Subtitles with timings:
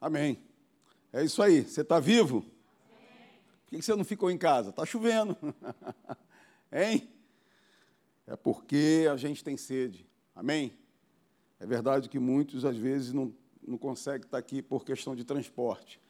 [0.00, 0.38] Amém.
[1.12, 1.62] É isso aí.
[1.62, 2.42] Você está vivo?
[3.66, 4.70] Por que você não ficou em casa?
[4.70, 5.36] Está chovendo.
[6.72, 7.08] hein?
[8.26, 10.06] É porque a gente tem sede.
[10.34, 10.72] Amém?
[11.58, 13.34] É verdade que muitos, às vezes, não,
[13.66, 16.00] não conseguem estar aqui por questão de transporte.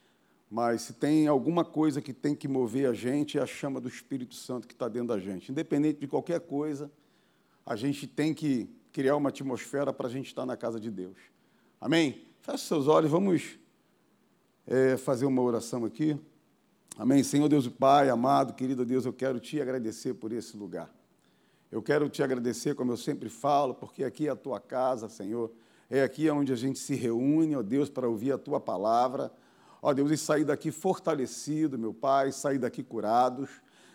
[0.48, 3.88] Mas se tem alguma coisa que tem que mover a gente, é a chama do
[3.88, 5.50] Espírito Santo que está dentro da gente.
[5.50, 6.90] Independente de qualquer coisa,
[7.66, 11.16] a gente tem que criar uma atmosfera para a gente estar na casa de Deus.
[11.80, 12.26] Amém?
[12.40, 13.58] Feche seus olhos, vamos
[14.66, 16.18] é, fazer uma oração aqui.
[16.98, 17.22] Amém?
[17.22, 20.90] Senhor Deus Pai, amado, querido Deus, eu quero te agradecer por esse lugar.
[21.70, 25.50] Eu quero te agradecer, como eu sempre falo, porque aqui é a tua casa, Senhor.
[25.88, 29.32] É aqui onde a gente se reúne, ó Deus, para ouvir a tua palavra
[29.82, 33.48] Ó Deus, e sair daqui fortalecido, meu Pai, sair daqui curados,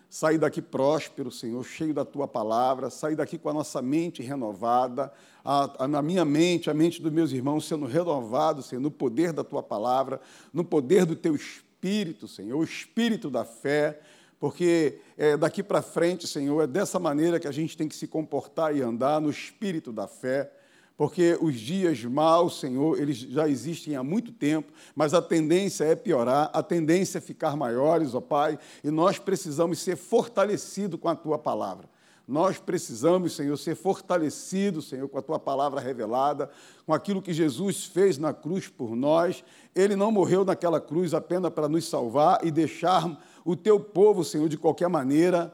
[0.10, 5.12] sair daqui próspero, Senhor, cheio da tua palavra, sair daqui com a nossa mente renovada,
[5.44, 9.34] a, a, na minha mente, a mente dos meus irmãos sendo renovado, Senhor, no poder
[9.34, 10.22] da tua palavra,
[10.54, 14.00] no poder do teu espírito, Senhor, o espírito da fé,
[14.40, 18.08] porque é, daqui para frente, Senhor, é dessa maneira que a gente tem que se
[18.08, 20.52] comportar e andar no espírito da fé
[20.98, 25.96] porque os dias maus, Senhor, eles já existem há muito tempo, mas a tendência é
[25.96, 31.16] piorar, a tendência é ficar maiores, ó Pai, e nós precisamos ser fortalecidos com a
[31.16, 31.90] tua palavra.
[32.28, 36.50] Nós precisamos, Senhor, ser fortalecidos, Senhor, com a tua palavra revelada,
[36.86, 39.44] com aquilo que Jesus fez na cruz por nós.
[39.76, 44.50] Ele não morreu naquela cruz apenas para nos salvar e deixar o teu povo, Senhor,
[44.50, 45.54] de qualquer maneira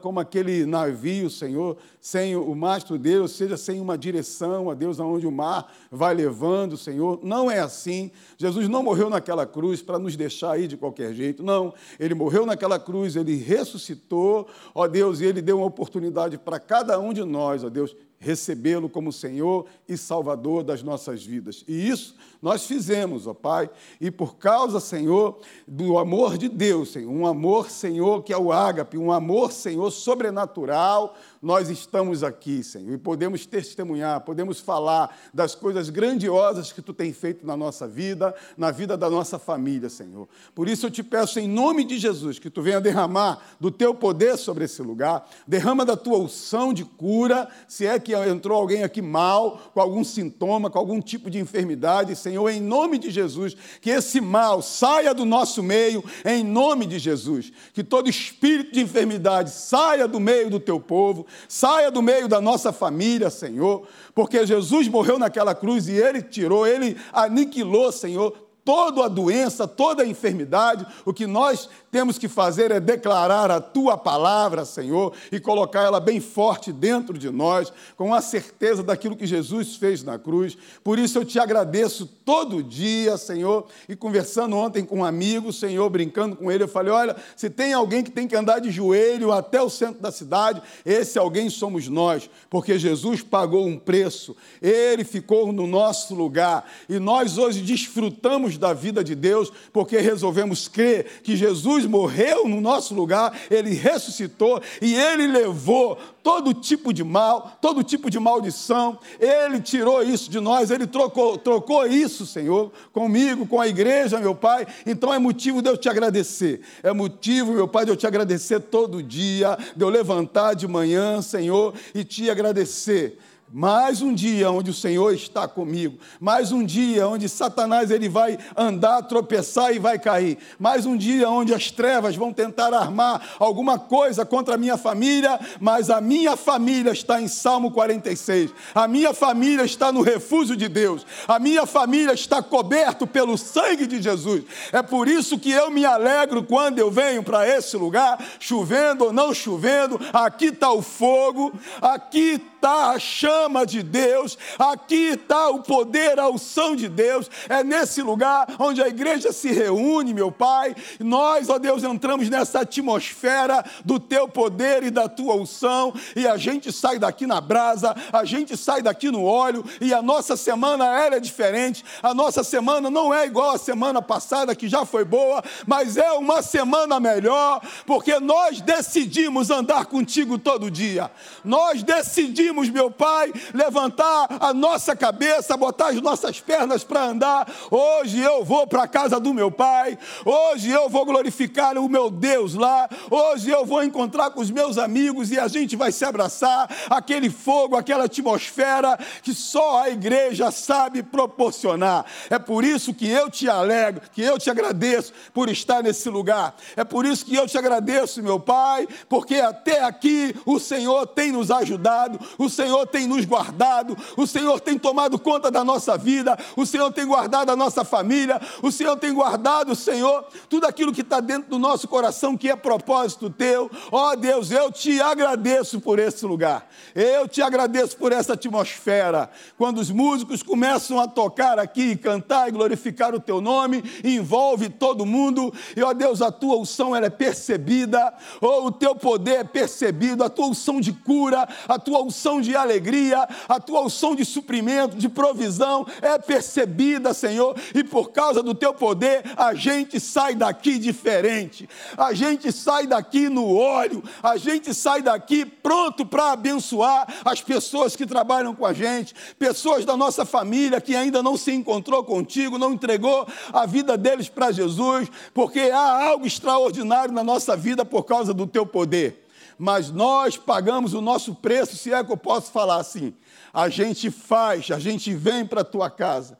[0.00, 5.00] como aquele navio, Senhor, sem o mastro dele, ou seja, sem uma direção a Deus
[5.00, 7.20] aonde o mar vai levando, Senhor.
[7.22, 8.10] Não é assim.
[8.36, 11.42] Jesus não morreu naquela cruz para nos deixar aí de qualquer jeito.
[11.42, 11.72] Não.
[11.98, 16.98] Ele morreu naquela cruz, ele ressuscitou, ó Deus, e ele deu uma oportunidade para cada
[16.98, 21.64] um de nós, ó Deus, recebê-lo como Senhor e Salvador das nossas vidas.
[21.66, 27.08] E isso nós fizemos, ó Pai, e por causa, Senhor, do amor de Deus, Senhor,
[27.08, 32.92] um amor, Senhor, que é o ágape, um amor, Senhor, sobrenatural, nós estamos aqui, Senhor,
[32.92, 38.34] e podemos testemunhar, podemos falar das coisas grandiosas que Tu tem feito na nossa vida,
[38.56, 40.28] na vida da nossa família, Senhor.
[40.52, 43.94] Por isso eu te peço, em nome de Jesus, que Tu venha derramar do Teu
[43.94, 48.82] poder sobre esse lugar, derrama da Tua unção de cura, se é que entrou alguém
[48.82, 53.56] aqui mal, com algum sintoma, com algum tipo de enfermidade, Senhor, em nome de Jesus,
[53.80, 58.80] que esse mal saia do nosso meio, em nome de Jesus, que todo espírito de
[58.80, 64.46] enfermidade saia do meio do Teu povo, saia do meio da nossa família, Senhor, porque
[64.46, 70.06] Jesus morreu naquela cruz e ele tirou, ele aniquilou, Senhor, toda a doença, toda a
[70.06, 75.82] enfermidade, o que nós temos que fazer é declarar a tua palavra, Senhor, e colocar
[75.82, 80.56] ela bem forte dentro de nós, com a certeza daquilo que Jesus fez na cruz.
[80.82, 85.88] Por isso eu te agradeço todo dia, Senhor, e conversando ontem com um amigo, Senhor,
[85.90, 89.30] brincando com ele, eu falei: olha, se tem alguém que tem que andar de joelho
[89.30, 95.04] até o centro da cidade, esse alguém somos nós, porque Jesus pagou um preço, ele
[95.04, 101.20] ficou no nosso lugar, e nós hoje desfrutamos da vida de Deus, porque resolvemos crer
[101.22, 107.02] que Jesus Jesus morreu no nosso lugar, ele ressuscitou e ele levou todo tipo de
[107.02, 112.70] mal, todo tipo de maldição, ele tirou isso de nós, ele trocou, trocou isso, Senhor,
[112.92, 114.66] comigo, com a igreja, meu Pai.
[114.86, 118.60] Então é motivo de eu te agradecer, é motivo, meu Pai, de eu te agradecer
[118.60, 123.18] todo dia, de eu levantar de manhã, Senhor, e te agradecer
[123.52, 125.98] mais um dia onde o Senhor está comigo.
[126.18, 130.38] Mais um dia onde Satanás ele vai andar, tropeçar e vai cair.
[130.58, 135.38] Mais um dia onde as trevas vão tentar armar alguma coisa contra a minha família,
[135.60, 138.54] mas a minha família está em Salmo 46.
[138.74, 141.04] A minha família está no refúgio de Deus.
[141.28, 144.44] A minha família está coberto pelo sangue de Jesus.
[144.72, 149.12] É por isso que eu me alegro quando eu venho para esse lugar, chovendo ou
[149.12, 150.00] não chovendo.
[150.10, 151.52] Aqui está o fogo,
[151.82, 157.62] aqui está a chama de Deus, aqui está o poder, a unção de Deus, é
[157.62, 160.74] nesse lugar onde a igreja se reúne, meu Pai.
[161.00, 166.36] Nós, ó Deus, entramos nessa atmosfera do teu poder e da tua unção, e a
[166.36, 170.86] gente sai daqui na brasa, a gente sai daqui no óleo, e a nossa semana
[171.14, 171.84] é diferente.
[172.02, 176.12] A nossa semana não é igual a semana passada, que já foi boa, mas é
[176.12, 181.10] uma semana melhor, porque nós decidimos andar contigo todo dia.
[181.44, 187.50] Nós decidimos conseguimos, meu Pai, levantar a nossa cabeça, botar as nossas pernas para andar.
[187.70, 192.10] Hoje eu vou para a casa do meu Pai, hoje eu vou glorificar o meu
[192.10, 196.04] Deus lá, hoje eu vou encontrar com os meus amigos e a gente vai se
[196.04, 202.04] abraçar, aquele fogo, aquela atmosfera que só a igreja sabe proporcionar.
[202.28, 206.54] É por isso que eu te alegro, que eu te agradeço por estar nesse lugar.
[206.76, 211.32] É por isso que eu te agradeço, meu Pai, porque até aqui o Senhor tem
[211.32, 216.38] nos ajudado, o Senhor tem nos guardado, o Senhor tem tomado conta da nossa vida,
[216.56, 221.00] o Senhor tem guardado a nossa família, o Senhor tem guardado, Senhor, tudo aquilo que
[221.00, 223.70] está dentro do nosso coração que é propósito teu.
[223.90, 229.30] Ó oh, Deus, eu te agradeço por esse lugar, eu te agradeço por essa atmosfera.
[229.56, 235.06] Quando os músicos começam a tocar aqui, cantar e glorificar o teu nome, envolve todo
[235.06, 238.94] mundo, e ó oh, Deus, a tua unção ela é percebida, ou oh, o teu
[238.94, 243.82] poder é percebido, a tua unção de cura, a tua unção de alegria, a tua
[243.82, 249.54] unção de suprimento, de provisão é percebida, Senhor, e por causa do teu poder, a
[249.54, 256.04] gente sai daqui diferente, a gente sai daqui no óleo, a gente sai daqui pronto
[256.04, 261.22] para abençoar as pessoas que trabalham com a gente, pessoas da nossa família que ainda
[261.22, 267.12] não se encontrou contigo, não entregou a vida deles para Jesus, porque há algo extraordinário
[267.12, 269.21] na nossa vida por causa do teu poder
[269.62, 273.14] mas nós pagamos o nosso preço, se é que eu posso falar assim.
[273.52, 276.36] A gente faz, a gente vem para a tua casa,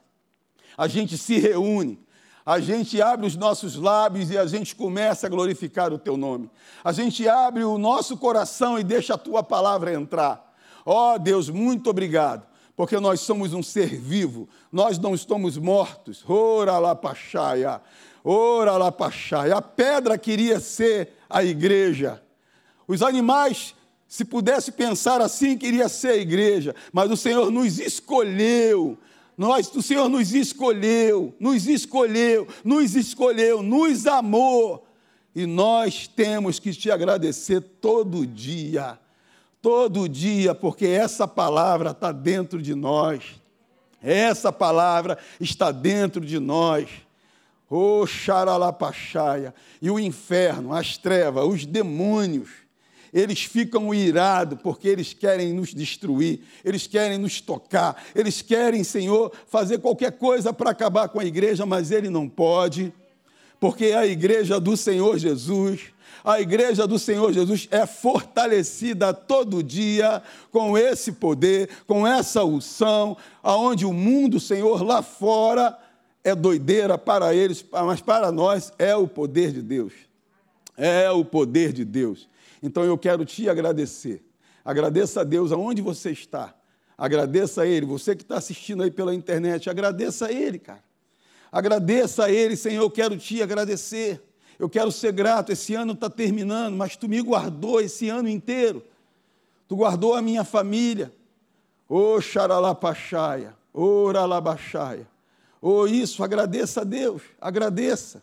[0.76, 2.00] a gente se reúne,
[2.44, 6.50] a gente abre os nossos lábios e a gente começa a glorificar o teu nome.
[6.82, 10.52] A gente abre o nosso coração e deixa a tua palavra entrar.
[10.84, 16.24] Ó oh, Deus, muito obrigado, porque nós somos um ser vivo, nós não estamos mortos.
[16.28, 17.80] Ora lá, Pachaia,
[18.24, 19.54] ora lá, Pachaia.
[19.54, 22.20] A pedra queria ser a igreja.
[22.92, 23.74] Os animais,
[24.06, 28.98] se pudesse pensar assim, queria ser a igreja, mas o Senhor nos escolheu.
[29.34, 34.86] Nós, o Senhor nos escolheu, nos escolheu, nos escolheu, nos amou.
[35.34, 38.98] E nós temos que te agradecer todo dia,
[39.62, 43.40] todo dia, porque essa palavra está dentro de nós.
[44.02, 46.90] Essa palavra está dentro de nós.
[47.70, 49.54] Oh, xaralapachaia.
[49.80, 52.61] E o inferno, as trevas, os demônios,
[53.12, 59.32] eles ficam irados porque eles querem nos destruir, eles querem nos tocar, eles querem, Senhor,
[59.46, 62.92] fazer qualquer coisa para acabar com a igreja, mas ele não pode,
[63.60, 65.80] porque a igreja do Senhor Jesus,
[66.24, 73.16] a igreja do Senhor Jesus é fortalecida todo dia com esse poder, com essa unção,
[73.42, 75.76] aonde o mundo, Senhor, lá fora
[76.24, 79.92] é doideira para eles, mas para nós é o poder de Deus.
[80.76, 82.28] É o poder de Deus.
[82.62, 84.24] Então eu quero te agradecer.
[84.64, 86.54] Agradeça a Deus aonde você está.
[86.96, 87.84] Agradeça a Ele.
[87.86, 90.84] Você que está assistindo aí pela internet, agradeça a Ele, cara.
[91.50, 92.82] Agradeça a Ele, Senhor.
[92.82, 94.22] Eu quero te agradecer.
[94.58, 95.50] Eu quero ser grato.
[95.50, 98.84] Esse ano está terminando, mas tu me guardou esse ano inteiro.
[99.66, 101.12] Tu guardou a minha família.
[101.88, 105.06] Ô oh, xaralapachaia, ô oralabachaia.
[105.60, 108.22] Ô oh, isso, agradeça a Deus, agradeça.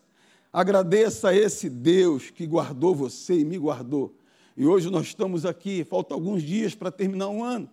[0.52, 4.16] Agradeça a esse Deus que guardou você e me guardou.
[4.60, 7.70] E hoje nós estamos aqui, faltam alguns dias para terminar um ano.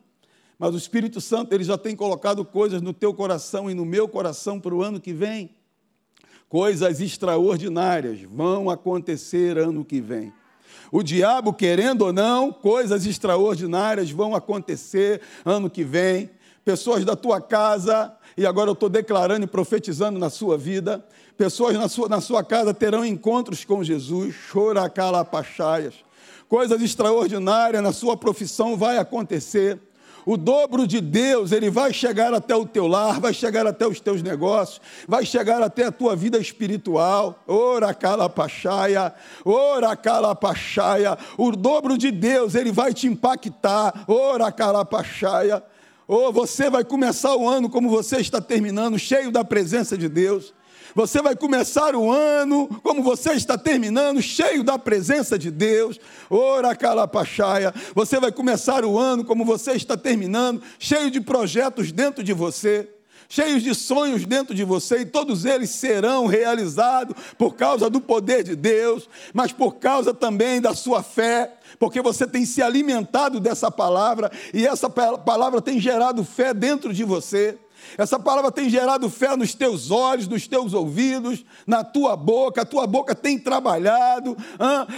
[0.56, 4.06] Mas o Espírito Santo ele já tem colocado coisas no teu coração e no meu
[4.06, 5.50] coração para o ano que vem.
[6.48, 10.32] Coisas extraordinárias vão acontecer ano que vem.
[10.92, 16.30] O diabo, querendo ou não, coisas extraordinárias vão acontecer ano que vem.
[16.64, 21.04] Pessoas da tua casa, e agora eu estou declarando e profetizando na sua vida,
[21.36, 26.05] pessoas na sua, na sua casa terão encontros com Jesus, choracalapachaias
[26.48, 29.80] coisas extraordinárias na sua profissão vai acontecer.
[30.26, 34.00] O dobro de Deus, ele vai chegar até o teu lar, vai chegar até os
[34.00, 37.40] teus negócios, vai chegar até a tua vida espiritual.
[37.46, 41.16] Ora calapachaia, ora calapachaia.
[41.38, 44.04] O dobro de Deus, ele vai te impactar.
[44.08, 45.62] Ora calapachaia.
[46.08, 50.52] Ou você vai começar o ano como você está terminando, cheio da presença de Deus.
[50.96, 56.00] Você vai começar o ano, como você está terminando, cheio da presença de Deus.
[56.30, 57.74] Ora calapachaia.
[57.94, 62.88] Você vai começar o ano, como você está terminando, cheio de projetos dentro de você
[63.28, 68.44] cheios de sonhos dentro de você, e todos eles serão realizados por causa do poder
[68.44, 73.68] de Deus, mas por causa também da sua fé, porque você tem se alimentado dessa
[73.68, 77.58] palavra, e essa palavra tem gerado fé dentro de você.
[77.98, 82.62] Essa palavra tem gerado fé nos teus olhos, nos teus ouvidos, na tua boca.
[82.62, 84.36] A tua boca tem trabalhado,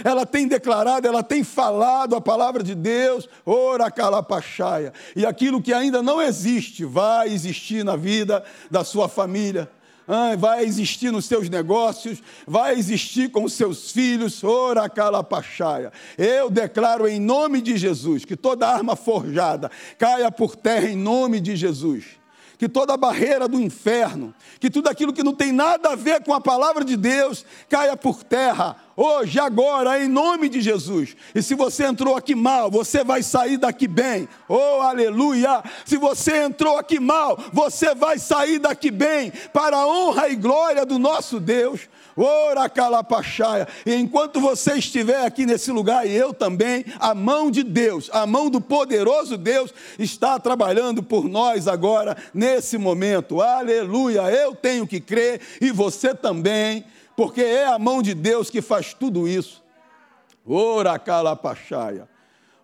[0.03, 3.27] ela tem declarado, ela tem falado a palavra de Deus.
[3.45, 4.93] Ora calapachaia.
[5.15, 9.69] E aquilo que ainda não existe vai existir na vida da sua família
[10.37, 15.91] vai existir nos seus negócios, vai existir com os seus filhos, ora calapachaia.
[16.17, 21.39] Eu declaro em nome de Jesus que toda arma forjada caia por terra em nome
[21.39, 22.18] de Jesus
[22.59, 26.33] que toda barreira do inferno, que tudo aquilo que não tem nada a ver com
[26.33, 31.15] a palavra de Deus caia por terra, hoje, agora, em nome de Jesus.
[31.33, 35.63] E se você entrou aqui mal, você vai sair daqui bem, oh aleluia!
[35.85, 40.85] Se você entrou aqui mal, você vai sair daqui bem, para a honra e glória
[40.85, 41.87] do nosso Deus.
[42.17, 43.65] Ora calapachaia.
[43.85, 48.27] E enquanto você estiver aqui nesse lugar, e eu também, a mão de Deus, a
[48.27, 53.41] mão do poderoso Deus está trabalhando por nós agora, nesse momento.
[53.41, 54.23] Aleluia.
[54.23, 56.83] Eu tenho que crer e você também,
[57.19, 59.61] porque é a mão de Deus que faz tudo isso.
[60.47, 62.07] Ora calapachaia.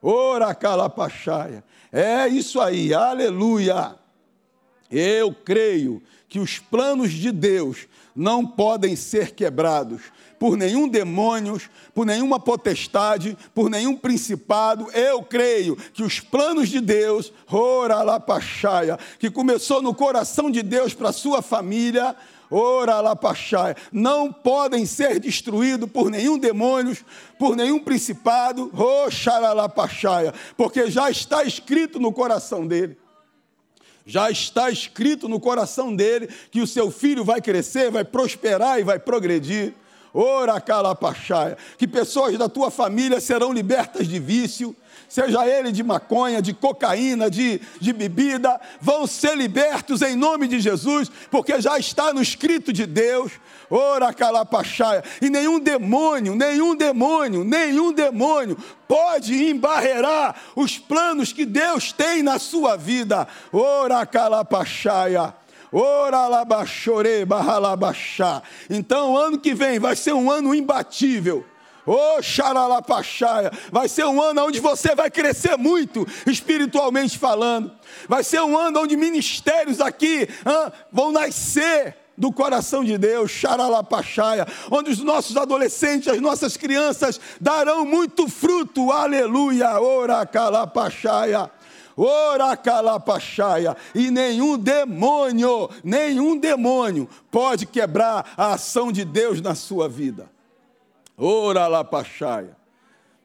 [0.01, 1.61] Ora calapachaia.
[1.91, 2.93] É isso aí.
[2.93, 3.97] Aleluia.
[4.89, 7.85] Eu creio que os planos de Deus
[8.15, 10.03] não podem ser quebrados
[10.39, 11.59] por nenhum demônio,
[11.93, 14.89] por nenhuma potestade, por nenhum principado.
[14.91, 18.23] Eu creio que os planos de Deus, ora lá
[19.19, 22.15] que começou no coração de Deus para sua família,
[22.49, 26.97] ora lá pachaia, não podem ser destruídos por nenhum demônio,
[27.39, 28.71] por nenhum principado,
[29.53, 32.97] lá pachaia, porque já está escrito no coração dele
[34.05, 38.83] já está escrito no coração dele que o seu filho vai crescer, vai prosperar e
[38.83, 39.73] vai progredir.
[40.13, 44.73] Ora calapachaia, que pessoas da tua família serão libertas de vício,
[45.15, 50.59] seja ele de maconha, de cocaína, de, de bebida, vão ser libertos em nome de
[50.59, 53.31] Jesus, porque já está no escrito de Deus.
[53.69, 58.57] Ora calapachaia, e nenhum demônio, nenhum demônio, nenhum demônio
[58.89, 63.25] pode embarrear os planos que Deus tem na sua vida.
[63.53, 65.33] Ora calapachaia.
[65.71, 68.43] Ora labachore, barralabaxá.
[68.69, 71.45] Então, ano que vem vai ser um ano imbatível.
[71.85, 77.71] Ô oh, xaralapachaia, vai ser um ano onde você vai crescer muito, espiritualmente falando.
[78.07, 80.27] Vai ser um ano onde ministérios aqui
[80.91, 87.85] vão nascer do coração de Deus, xaralapachaia, onde os nossos adolescentes, as nossas crianças darão
[87.85, 91.51] muito fruto, aleluia, ora calapachaia.
[91.97, 99.87] Ora calapachaia, e nenhum demônio, nenhum demônio pode quebrar a ação de Deus na sua
[99.87, 100.29] vida.
[101.17, 102.55] Ora lapachaia.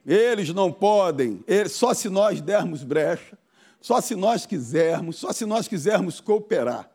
[0.05, 3.37] Eles não podem, eles, só se nós dermos brecha,
[3.79, 6.89] só se nós quisermos, só se nós quisermos cooperar.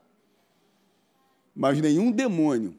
[1.54, 2.76] Mas nenhum demônio,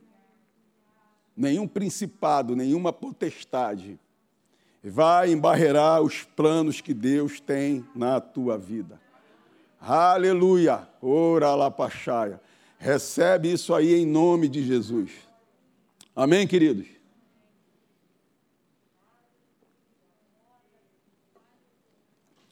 [1.36, 4.00] nenhum principado, nenhuma potestade
[4.83, 9.00] vai embarrear os planos que Deus tem na tua vida.
[9.79, 10.88] Aleluia!
[11.01, 12.41] Ora lapachaia.
[12.77, 15.12] Recebe isso aí em nome de Jesus.
[16.15, 16.96] Amém, queridos?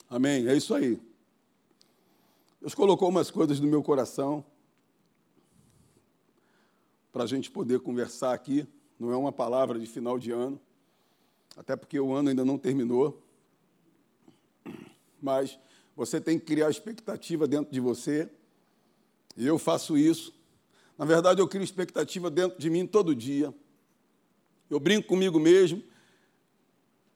[0.10, 0.48] Amém?
[0.48, 1.00] É isso aí.
[2.62, 4.44] Deus colocou umas coisas no meu coração
[7.12, 8.68] para a gente poder conversar aqui.
[9.00, 10.60] Não é uma palavra de final de ano
[11.56, 13.22] até porque o ano ainda não terminou.
[15.22, 15.58] Mas
[15.96, 18.30] você tem que criar expectativa dentro de você,
[19.38, 20.34] e eu faço isso.
[20.98, 23.54] Na verdade, eu crio expectativa dentro de mim todo dia.
[24.70, 25.82] Eu brinco comigo mesmo,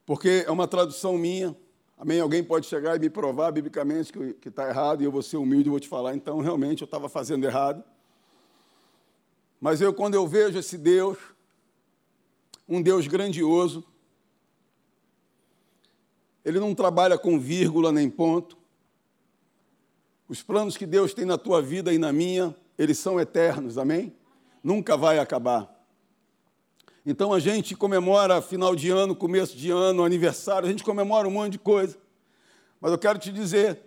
[0.06, 1.56] porque é uma tradução minha.
[2.00, 2.22] Amém?
[2.22, 5.68] Alguém pode chegar e me provar biblicamente que está errado, e eu vou ser humilde
[5.68, 7.84] e vou te falar, então realmente eu estava fazendo errado.
[9.60, 11.18] Mas eu, quando eu vejo esse Deus,
[12.66, 13.84] um Deus grandioso,
[16.46, 18.58] ele não trabalha com vírgula nem ponto.
[20.30, 24.16] Os planos que Deus tem na tua vida e na minha, eles são eternos, amém?
[24.64, 25.79] Nunca vai acabar.
[27.10, 31.32] Então a gente comemora final de ano, começo de ano, aniversário, a gente comemora um
[31.32, 31.98] monte de coisa.
[32.80, 33.82] Mas eu quero te dizer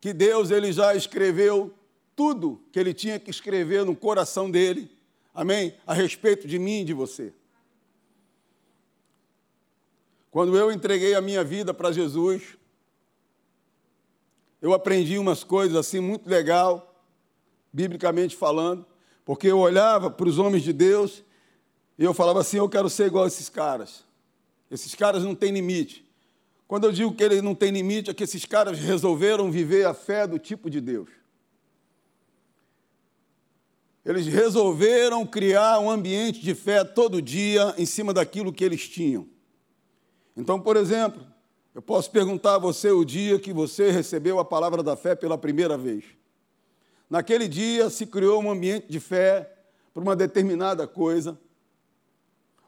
[0.00, 1.74] que Deus ele já escreveu
[2.14, 4.96] tudo que ele tinha que escrever no coração dele,
[5.34, 5.74] amém?
[5.84, 7.34] A respeito de mim e de você.
[10.30, 12.56] Quando eu entreguei a minha vida para Jesus,
[14.62, 17.02] eu aprendi umas coisas assim muito legal,
[17.72, 18.86] biblicamente falando,
[19.24, 21.24] porque eu olhava para os homens de Deus
[22.00, 24.02] e eu falava assim: eu quero ser igual a esses caras.
[24.70, 26.02] Esses caras não têm limite.
[26.66, 29.92] Quando eu digo que eles não têm limite, é que esses caras resolveram viver a
[29.92, 31.10] fé do tipo de Deus.
[34.02, 39.28] eles resolveram criar um ambiente de fé todo dia em cima daquilo que eles tinham.
[40.34, 41.24] Então, por exemplo,
[41.74, 45.36] eu posso perguntar a você o dia que você recebeu a palavra da fé pela
[45.36, 46.04] primeira vez.
[47.10, 49.52] Naquele dia se criou um ambiente de fé
[49.92, 51.38] para uma determinada coisa,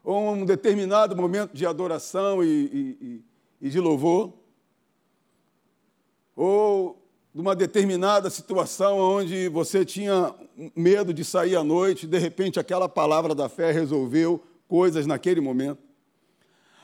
[0.03, 3.25] ou um determinado momento de adoração e, e,
[3.61, 4.33] e de louvor,
[6.35, 7.01] ou
[7.35, 10.35] de uma determinada situação onde você tinha
[10.77, 15.81] medo de sair à noite, de repente aquela palavra da fé resolveu coisas naquele momento.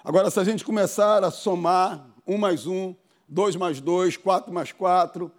[0.03, 2.95] Agora, se a gente começar a somar um mais um,
[3.29, 5.31] dois mais dois, quatro mais quatro,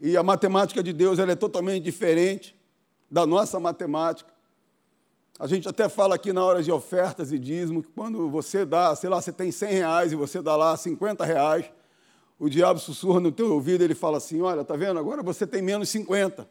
[0.00, 2.54] e a matemática de Deus ela é totalmente diferente
[3.10, 4.32] da nossa matemática.
[5.38, 8.96] A gente até fala aqui na hora de ofertas e dízimo que quando você dá,
[8.96, 11.66] sei lá, você tem 100 reais e você dá lá 50 reais,
[12.40, 15.62] o diabo sussurra no teu ouvido, ele fala assim, olha, tá vendo, agora você tem
[15.62, 16.48] menos 50.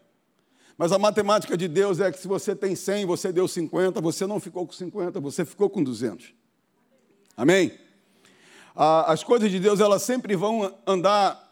[0.77, 4.25] Mas a matemática de Deus é que se você tem 100 você deu 50, você
[4.25, 6.33] não ficou com 50, você ficou com 200.
[7.35, 7.77] Amém?
[8.73, 11.45] As coisas de Deus, elas sempre vão andar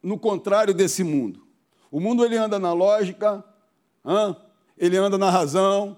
[0.00, 1.44] no contrário desse mundo.
[1.90, 3.42] O mundo ele anda na lógica,
[4.76, 5.96] ele anda na razão,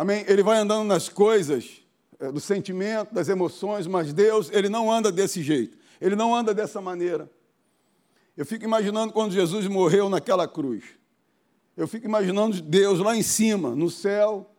[0.00, 0.24] amém?
[0.26, 1.82] Ele vai andando nas coisas
[2.18, 5.76] é, do sentimento, das emoções, mas Deus ele não anda desse jeito.
[6.00, 7.30] Ele não anda dessa maneira.
[8.34, 10.84] Eu fico imaginando quando Jesus morreu naquela cruz.
[11.76, 14.50] Eu fico imaginando Deus lá em cima, no céu.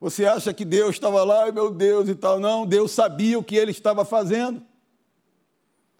[0.00, 2.38] Você acha que Deus estava lá, meu Deus e tal?
[2.38, 4.62] Não, Deus sabia o que ele estava fazendo.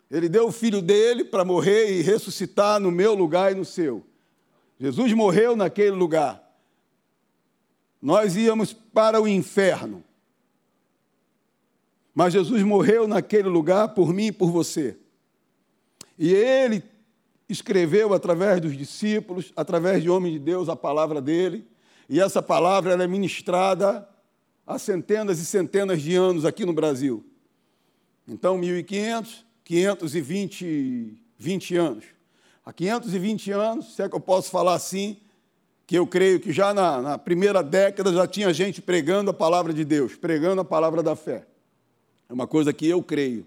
[0.09, 4.05] Ele deu o filho dele para morrer e ressuscitar no meu lugar e no seu.
[4.79, 6.46] Jesus morreu naquele lugar.
[8.07, 10.05] Nós íamos para o inferno.
[12.15, 14.97] Mas Jesus morreu naquele lugar por mim e por você.
[16.17, 16.85] E ele
[17.49, 21.67] escreveu através dos discípulos, através de homens de Deus, a palavra dele.
[22.09, 24.09] E essa palavra é ministrada
[24.65, 27.27] há centenas e centenas de anos aqui no Brasil.
[28.29, 32.05] Então, 1500, 520 20 anos.
[32.65, 35.17] Há 520 anos, se é que eu posso falar assim,
[35.87, 39.73] que eu creio que já na, na, primeira década já tinha gente pregando a palavra
[39.73, 41.47] de Deus, pregando a palavra da fé.
[42.29, 43.47] É uma coisa que eu creio.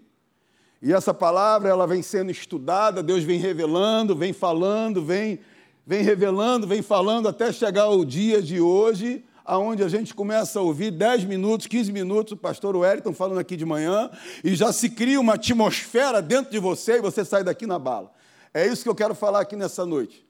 [0.82, 5.40] E essa palavra ela vem sendo estudada, Deus vem revelando, vem falando, vem,
[5.86, 10.62] vem revelando, vem falando até chegar ao dia de hoje, aonde a gente começa a
[10.62, 14.10] ouvir 10 minutos, 15 minutos, o pastor Wellington falando aqui de manhã,
[14.42, 18.10] e já se cria uma atmosfera dentro de você e você sai daqui na bala.
[18.54, 20.29] É isso que eu quero falar aqui nessa noite.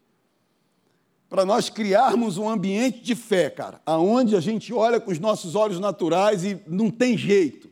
[1.29, 5.53] Para nós criarmos um ambiente de fé, cara, aonde a gente olha com os nossos
[5.53, 7.69] olhos naturais e não tem jeito.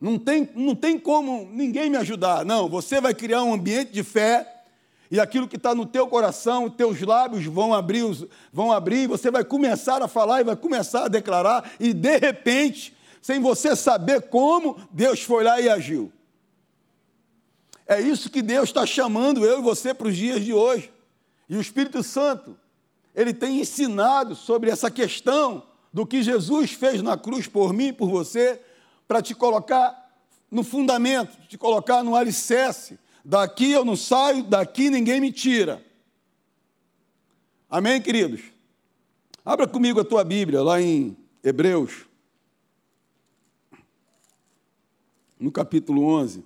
[0.00, 2.44] Não tem, não tem como ninguém me ajudar.
[2.44, 4.54] Não, você vai criar um ambiente de fé
[5.10, 8.04] e aquilo que está no teu coração, teus lábios vão abrir,
[8.52, 12.96] vão abrir, você vai começar a falar e vai começar a declarar, e de repente,
[13.22, 16.10] sem você saber como, Deus foi lá e agiu.
[17.86, 20.90] É isso que Deus está chamando eu e você para os dias de hoje.
[21.48, 22.56] E o Espírito Santo,
[23.14, 27.92] ele tem ensinado sobre essa questão do que Jesus fez na cruz por mim e
[27.92, 28.60] por você,
[29.06, 30.12] para te colocar
[30.50, 35.82] no fundamento, te colocar no alicerce, Daqui eu não saio, daqui ninguém me tira.
[37.70, 38.42] Amém, queridos?
[39.42, 42.06] Abra comigo a tua Bíblia, lá em Hebreus,
[45.40, 46.44] no capítulo 11.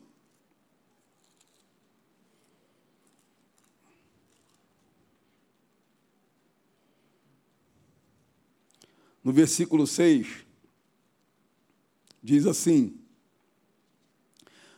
[9.29, 10.27] No versículo 6,
[12.23, 12.99] diz assim: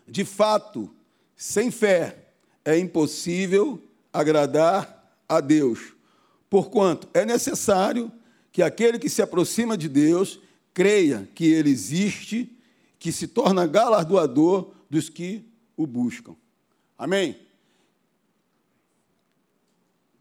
[0.09, 0.93] De fato,
[1.37, 2.33] sem fé
[2.65, 3.81] é impossível
[4.13, 5.93] agradar a Deus,
[6.51, 8.11] porquanto é necessário
[8.51, 10.41] que aquele que se aproxima de Deus
[10.75, 12.53] creia que ele existe,
[12.99, 15.45] que se torna galardoador dos que
[15.77, 16.35] o buscam.
[16.99, 17.39] Amém?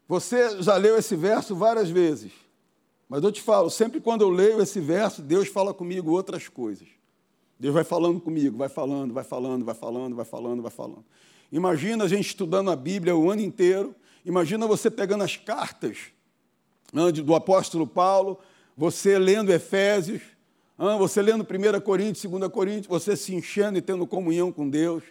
[0.06, 2.30] Você já leu esse verso várias vezes,
[3.10, 6.86] mas eu te falo, sempre quando eu leio esse verso, Deus fala comigo outras coisas.
[7.58, 11.04] Deus vai falando comigo, vai falando, vai falando, vai falando, vai falando, vai falando.
[11.50, 13.96] Imagina a gente estudando a Bíblia o ano inteiro.
[14.24, 15.98] Imagina você pegando as cartas
[16.92, 18.38] né, do apóstolo Paulo,
[18.76, 20.22] você lendo Efésios,
[20.96, 25.02] você lendo 1 Coríntios, 2 Coríntios, você se enchendo e tendo comunhão com Deus.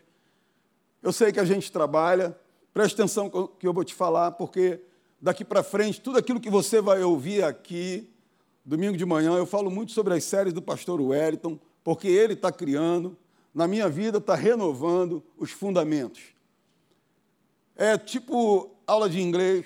[1.03, 2.33] Eu sei que a gente trabalha,
[2.73, 4.79] preste atenção que eu vou te falar, porque
[5.21, 8.09] daqui para frente, tudo aquilo que você vai ouvir aqui,
[8.63, 12.51] domingo de manhã, eu falo muito sobre as séries do pastor Wellington, porque Ele está
[12.51, 13.17] criando,
[13.53, 16.21] na minha vida está renovando os fundamentos.
[17.75, 19.65] É tipo aula de inglês,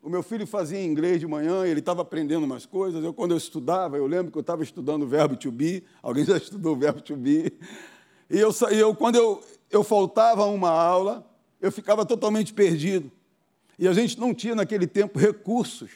[0.00, 3.02] O meu filho fazia inglês de manhã, ele estava aprendendo umas coisas.
[3.02, 5.82] Eu, quando eu estudava, eu lembro que eu estava estudando o verbo to be.
[6.00, 7.52] Alguém já estudou o verbo to be?
[8.30, 11.28] E eu, eu quando eu, eu faltava uma aula,
[11.60, 13.10] eu ficava totalmente perdido.
[13.78, 15.90] E a gente não tinha naquele tempo recursos,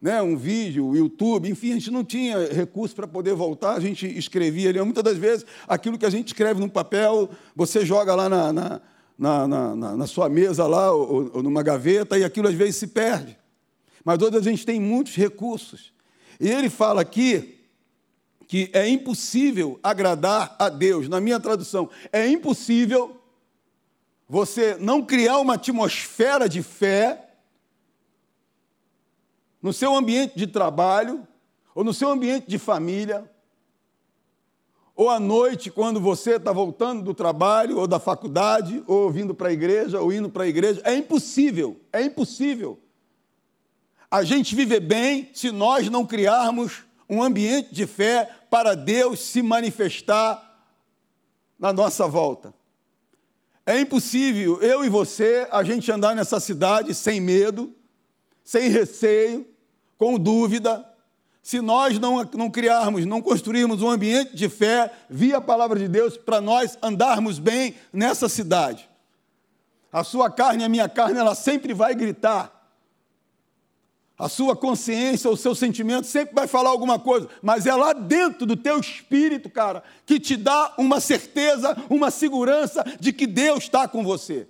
[0.00, 0.20] né?
[0.20, 4.06] um vídeo, o YouTube, enfim, a gente não tinha recursos para poder voltar, a gente
[4.06, 4.80] escrevia ali.
[4.82, 8.80] Muitas das vezes, aquilo que a gente escreve no papel, você joga lá na, na,
[9.18, 12.88] na, na, na sua mesa lá, ou, ou numa gaveta, e aquilo às vezes se
[12.88, 13.38] perde.
[14.04, 15.92] Mas hoje a gente tem muitos recursos.
[16.38, 17.54] E ele fala aqui
[18.46, 21.08] que é impossível agradar a Deus.
[21.08, 23.15] Na minha tradução, é impossível
[24.28, 27.30] você não criar uma atmosfera de fé
[29.62, 31.26] no seu ambiente de trabalho,
[31.74, 33.30] ou no seu ambiente de família,
[34.94, 39.48] ou à noite, quando você está voltando do trabalho, ou da faculdade, ou vindo para
[39.48, 40.80] a igreja, ou indo para a igreja.
[40.84, 42.80] É impossível, é impossível.
[44.10, 49.42] A gente viver bem se nós não criarmos um ambiente de fé para Deus se
[49.42, 50.42] manifestar
[51.58, 52.54] na nossa volta.
[53.66, 57.74] É impossível eu e você a gente andar nessa cidade sem medo,
[58.44, 59.44] sem receio,
[59.98, 60.88] com dúvida,
[61.42, 65.88] se nós não, não criarmos, não construirmos um ambiente de fé via a palavra de
[65.88, 68.88] Deus para nós andarmos bem nessa cidade.
[69.92, 72.55] A sua carne, a minha carne, ela sempre vai gritar.
[74.18, 78.46] A sua consciência, o seu sentimento sempre vai falar alguma coisa, mas é lá dentro
[78.46, 83.86] do teu espírito, cara, que te dá uma certeza, uma segurança de que Deus está
[83.86, 84.48] com você.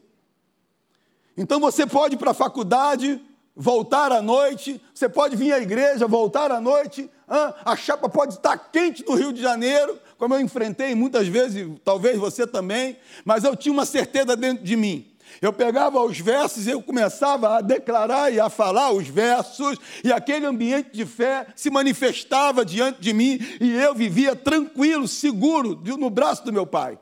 [1.37, 3.21] Então você pode ir para a faculdade,
[3.57, 8.57] voltar à noite, você pode vir à igreja, voltar à noite, a chapa pode estar
[8.71, 13.57] quente no Rio de Janeiro, como eu enfrentei muitas vezes, talvez você também, mas eu
[13.57, 18.33] tinha uma certeza dentro de mim eu pegava os versos e eu começava a declarar
[18.33, 23.39] e a falar os versos, e aquele ambiente de fé se manifestava diante de mim,
[23.61, 26.99] e eu vivia tranquilo, seguro, no braço do meu pai.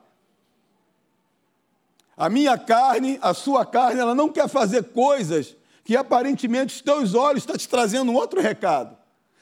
[2.17, 7.15] A minha carne, a sua carne, ela não quer fazer coisas que aparentemente os teus
[7.15, 8.97] olhos estão te trazendo um outro recado,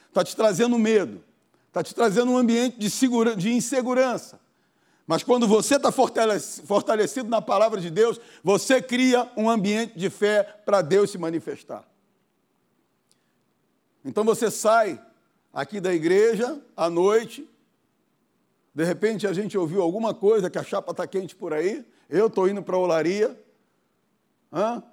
[0.09, 1.23] está te trazendo medo,
[1.67, 2.89] está te trazendo um ambiente de,
[3.37, 4.42] de insegurança.
[5.05, 10.43] Mas quando você está fortalecido na palavra de Deus, você cria um ambiente de fé
[10.43, 11.83] para Deus se manifestar.
[14.05, 15.01] Então você sai
[15.51, 17.49] aqui da igreja à noite,
[18.73, 22.27] de repente a gente ouviu alguma coisa que a chapa está quente por aí, eu
[22.27, 23.39] estou indo para a olaria,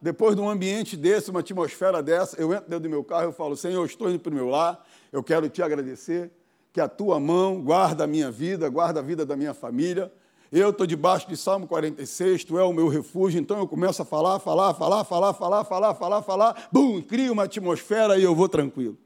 [0.01, 3.33] depois de um ambiente desse, uma atmosfera dessa, eu entro dentro do meu carro e
[3.33, 6.31] falo, Senhor, eu estou indo para o meu lar, eu quero te agradecer,
[6.73, 10.13] que a tua mão guarda a minha vida, guarda a vida da minha família.
[10.53, 14.05] Eu estou debaixo de Salmo 46, tu é o meu refúgio, então eu começo a
[14.05, 18.49] falar, falar, falar, falar, falar, falar, falar, falar, bum, cria uma atmosfera e eu vou
[18.49, 18.99] tranquilo.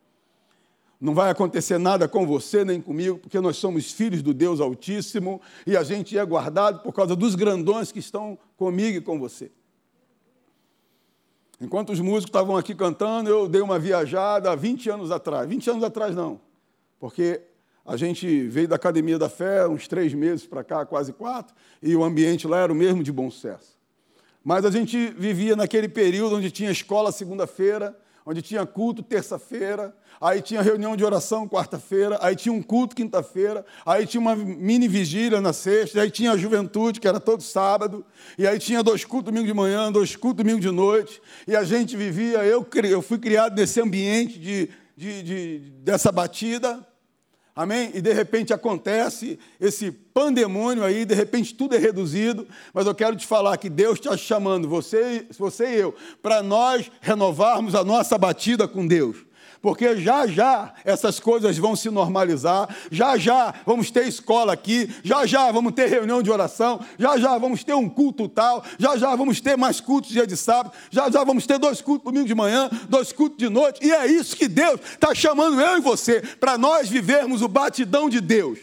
[0.99, 5.39] Não vai acontecer nada com você nem comigo, porque nós somos filhos do Deus Altíssimo
[5.67, 9.53] e a gente é guardado por causa dos grandões que estão comigo e com você.
[11.61, 15.47] Enquanto os músicos estavam aqui cantando, eu dei uma viajada há 20 anos atrás.
[15.47, 16.41] 20 anos atrás não,
[16.99, 17.43] porque
[17.85, 21.95] a gente veio da Academia da Fé uns três meses para cá, quase quatro, e
[21.95, 23.77] o ambiente lá era o mesmo de bom sucesso.
[24.43, 30.41] Mas a gente vivia naquele período onde tinha escola segunda-feira, onde tinha culto terça-feira, aí
[30.41, 35.41] tinha reunião de oração quarta-feira, aí tinha um culto quinta-feira, aí tinha uma mini vigília
[35.41, 38.05] na sexta, aí tinha a juventude, que era todo sábado,
[38.39, 41.65] e aí tinha dois cultos domingo de manhã, dois cultos domingo de noite, e a
[41.65, 46.87] gente vivia, eu, eu fui criado nesse ambiente de, de, de dessa batida,
[47.57, 47.93] Amém?
[47.95, 53.15] E de repente acontece esse pandemônio aí, de repente tudo é reduzido, mas eu quero
[53.15, 58.19] te falar que Deus está chamando você, você e eu, para nós renovarmos a nossa
[58.19, 59.25] batida com Deus
[59.65, 65.25] porque já já essas coisas vão se normalizar, já já vamos ter escola aqui, já
[65.25, 69.17] já vamos ter reunião de oração, já já vamos ter um culto tal, já já
[69.17, 72.35] vamos ter mais cultos dia de sábado, já já vamos ter dois cultos domingo de
[72.35, 76.21] manhã, dois cultos de noite, e é isso que Deus está chamando eu e você,
[76.21, 78.59] para nós vivermos o batidão de Deus.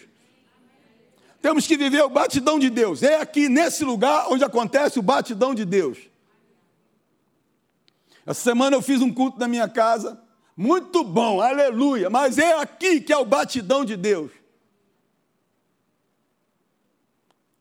[1.41, 3.01] Temos que viver o batidão de Deus.
[3.01, 5.97] É aqui nesse lugar onde acontece o batidão de Deus.
[8.23, 10.21] Essa semana eu fiz um culto na minha casa.
[10.61, 12.07] Muito bom, aleluia.
[12.07, 14.31] Mas é aqui que é o batidão de Deus.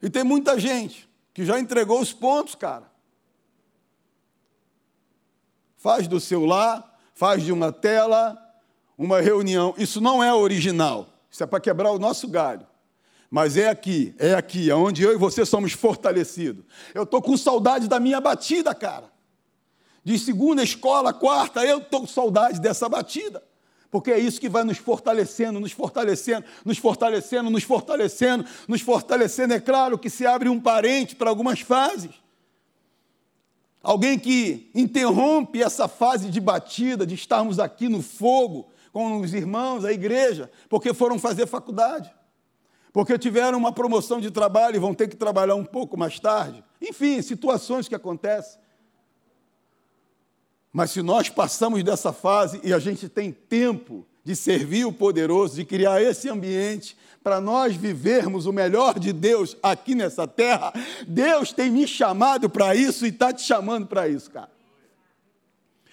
[0.02, 2.92] E tem muita gente que já entregou os pontos, cara.
[5.78, 8.38] Faz do seu lar, faz de uma tela,
[8.98, 9.72] uma reunião.
[9.78, 11.08] Isso não é original.
[11.30, 12.66] Isso é para quebrar o nosso galho.
[13.30, 16.66] Mas é aqui, é aqui, é onde eu e você somos fortalecidos.
[16.92, 19.09] Eu estou com saudade da minha batida, cara.
[20.04, 23.42] De segunda escola, quarta, eu estou com saudade dessa batida.
[23.90, 29.52] Porque é isso que vai nos fortalecendo, nos fortalecendo, nos fortalecendo, nos fortalecendo, nos fortalecendo.
[29.52, 32.12] É claro que se abre um parente para algumas fases.
[33.82, 39.84] Alguém que interrompe essa fase de batida, de estarmos aqui no fogo com os irmãos,
[39.84, 42.12] a igreja, porque foram fazer faculdade,
[42.92, 46.62] porque tiveram uma promoção de trabalho e vão ter que trabalhar um pouco mais tarde.
[46.80, 48.59] Enfim, situações que acontecem.
[50.72, 55.56] Mas se nós passamos dessa fase e a gente tem tempo de servir o poderoso,
[55.56, 60.72] de criar esse ambiente para nós vivermos o melhor de Deus aqui nessa terra,
[61.06, 64.50] Deus tem me chamado para isso e está te chamando para isso, cara.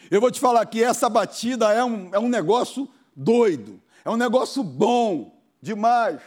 [0.10, 4.16] Eu vou te falar que essa batida é um, é um negócio doido, é um
[4.16, 6.22] negócio bom demais.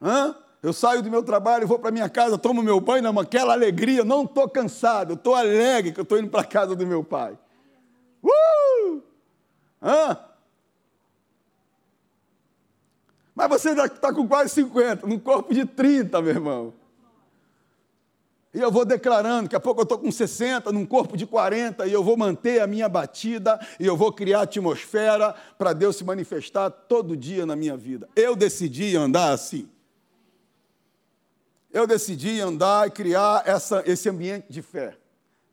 [0.00, 0.34] Hã?
[0.62, 4.24] Eu saio do meu trabalho, vou para minha casa, tomo meu banho, naquela alegria, não
[4.24, 7.38] estou cansado, estou alegre que eu estou indo para a casa do meu pai.
[8.22, 9.02] Uh!
[9.82, 10.18] Hã?
[13.34, 16.74] Mas você já está com quase 50, num corpo de 30, meu irmão.
[18.54, 21.86] E eu vou declarando, daqui a pouco eu estou com 60, num corpo de 40,
[21.86, 26.04] e eu vou manter a minha batida, e eu vou criar atmosfera para Deus se
[26.04, 28.08] manifestar todo dia na minha vida.
[28.16, 29.68] Eu decidi andar assim.
[31.76, 34.96] Eu decidi andar e criar essa, esse ambiente de fé.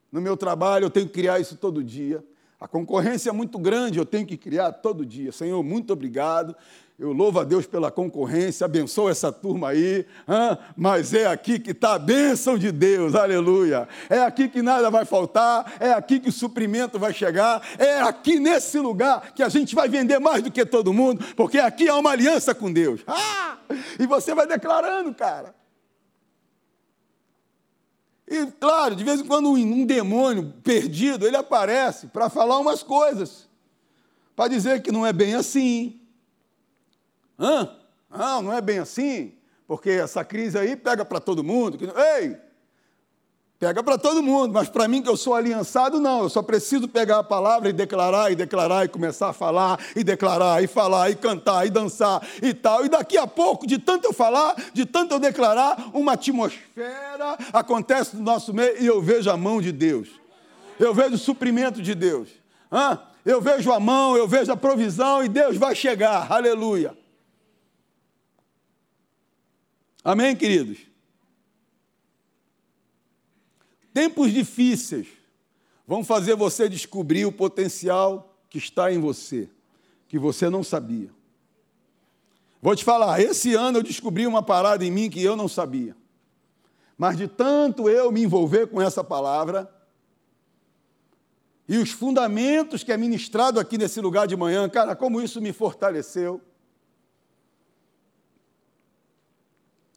[0.09, 2.23] No meu trabalho, eu tenho que criar isso todo dia.
[2.57, 5.33] A concorrência é muito grande, eu tenho que criar todo dia.
[5.33, 6.55] Senhor, muito obrigado.
[6.97, 10.05] Eu louvo a Deus pela concorrência, abençoa essa turma aí,
[10.77, 13.85] mas é aqui que está a bênção de Deus, aleluia.
[14.09, 18.39] É aqui que nada vai faltar, é aqui que o suprimento vai chegar, é aqui
[18.39, 21.97] nesse lugar que a gente vai vender mais do que todo mundo, porque aqui há
[21.97, 23.01] uma aliança com Deus.
[23.05, 23.57] Ah!
[23.99, 25.53] E você vai declarando, cara.
[28.27, 33.49] E claro, de vez em quando um demônio perdido, ele aparece para falar umas coisas,
[34.35, 35.99] para dizer que não é bem assim
[37.39, 37.75] Hã?
[38.09, 39.33] Não, não é bem assim,
[39.67, 41.77] porque essa crise aí pega para todo mundo.
[42.17, 42.37] Ei,
[43.63, 46.23] pega para todo mundo, mas para mim que eu sou aliançado, não.
[46.23, 50.03] Eu só preciso pegar a palavra e declarar, e declarar, e começar a falar, e
[50.03, 52.85] declarar, e falar, e cantar, e dançar, e tal.
[52.85, 58.17] E daqui a pouco, de tanto eu falar, de tanto eu declarar, uma atmosfera acontece
[58.17, 60.09] no nosso meio e eu vejo a mão de Deus.
[60.77, 62.27] Eu vejo o suprimento de Deus.
[62.69, 62.99] Hã?
[63.23, 66.29] Eu vejo a mão, eu vejo a provisão e Deus vai chegar.
[66.29, 66.97] Aleluia.
[70.03, 70.92] Amém, queridos?
[73.93, 75.07] Tempos difíceis
[75.85, 79.49] vão fazer você descobrir o potencial que está em você,
[80.07, 81.11] que você não sabia.
[82.61, 85.95] Vou te falar, esse ano eu descobri uma parada em mim que eu não sabia.
[86.97, 89.69] Mas de tanto eu me envolver com essa palavra,
[91.67, 95.53] e os fundamentos que é ministrado aqui nesse lugar de manhã, cara, como isso me
[95.53, 96.41] fortaleceu.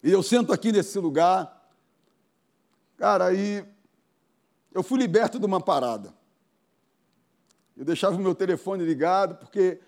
[0.03, 1.71] E eu sento aqui nesse lugar,
[2.97, 3.65] cara, aí
[4.77, 6.13] eu fui liberto de uma parada.
[7.75, 9.81] Eu deixava o meu telefone ligado, porque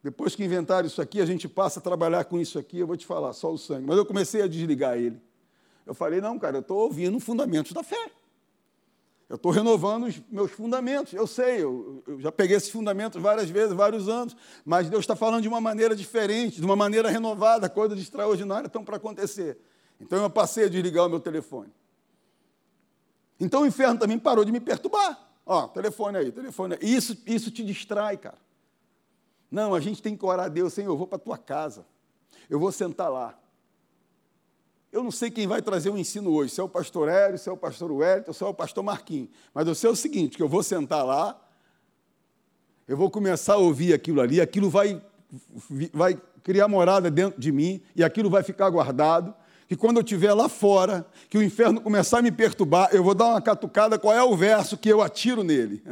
[0.00, 2.96] depois que inventaram isso aqui, a gente passa a trabalhar com isso aqui, eu vou
[2.96, 3.86] te falar, só o sangue.
[3.88, 5.20] Mas eu comecei a desligar ele.
[5.84, 8.08] Eu falei, não, cara, eu estou ouvindo fundamentos da fé.
[9.28, 11.12] Eu estou renovando os meus fundamentos.
[11.12, 15.16] Eu sei, eu, eu, já peguei esses fundamentos várias vezes, vários anos, mas Deus está
[15.16, 19.58] falando de uma maneira diferente, de uma maneira renovada, coisas extraordinárias estão para acontecer.
[20.00, 21.72] Então eu passei a desligar o meu telefone.
[23.38, 25.20] Então o inferno também parou de me perturbar.
[25.46, 26.94] Ó, telefone aí, telefone aí.
[26.94, 28.38] Isso, isso te distrai, cara.
[29.50, 31.86] Não, a gente tem que orar a Deus, Senhor, eu vou para a tua casa.
[32.48, 33.38] Eu vou sentar lá.
[34.90, 37.48] Eu não sei quem vai trazer o ensino hoje, se é o pastor Hélio, se
[37.48, 39.28] é o pastor Wellington, se é o pastor Marquinhos.
[39.52, 41.40] Mas eu sei o seguinte, que eu vou sentar lá,
[42.86, 45.02] eu vou começar a ouvir aquilo ali, aquilo vai,
[45.92, 49.34] vai criar morada dentro de mim, e aquilo vai ficar guardado,
[49.68, 53.14] que quando eu estiver lá fora, que o inferno começar a me perturbar, eu vou
[53.14, 55.82] dar uma catucada, qual é o verso que eu atiro nele?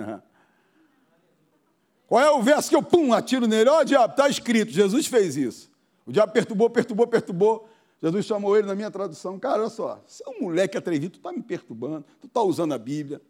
[2.06, 3.70] Qual é o verso que eu, pum, atiro nele?
[3.70, 5.70] Ó, oh, diabo, está escrito, Jesus fez isso.
[6.04, 7.68] O diabo perturbou, perturbou, perturbou,
[8.02, 9.38] Jesus chamou ele na minha tradução.
[9.38, 12.74] Cara, olha só, você é um moleque atrevido, tu está me perturbando, tu está usando
[12.74, 13.20] a Bíblia.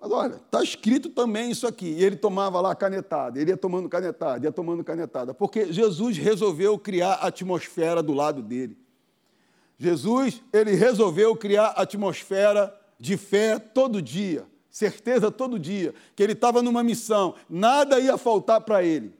[0.00, 1.86] Mas olha, está escrito também isso aqui.
[1.86, 6.78] E ele tomava lá canetada, ele ia tomando canetada, ia tomando canetada, porque Jesus resolveu
[6.78, 8.76] criar a atmosfera do lado dele.
[9.76, 16.32] Jesus, ele resolveu criar a atmosfera de fé todo dia, certeza todo dia, que ele
[16.32, 19.14] estava numa missão, nada ia faltar para ele.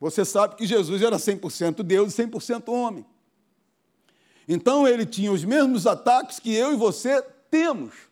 [0.00, 3.04] Você sabe que Jesus era 100% Deus e 100% homem.
[4.46, 8.07] Então ele tinha os mesmos ataques que eu e você temos.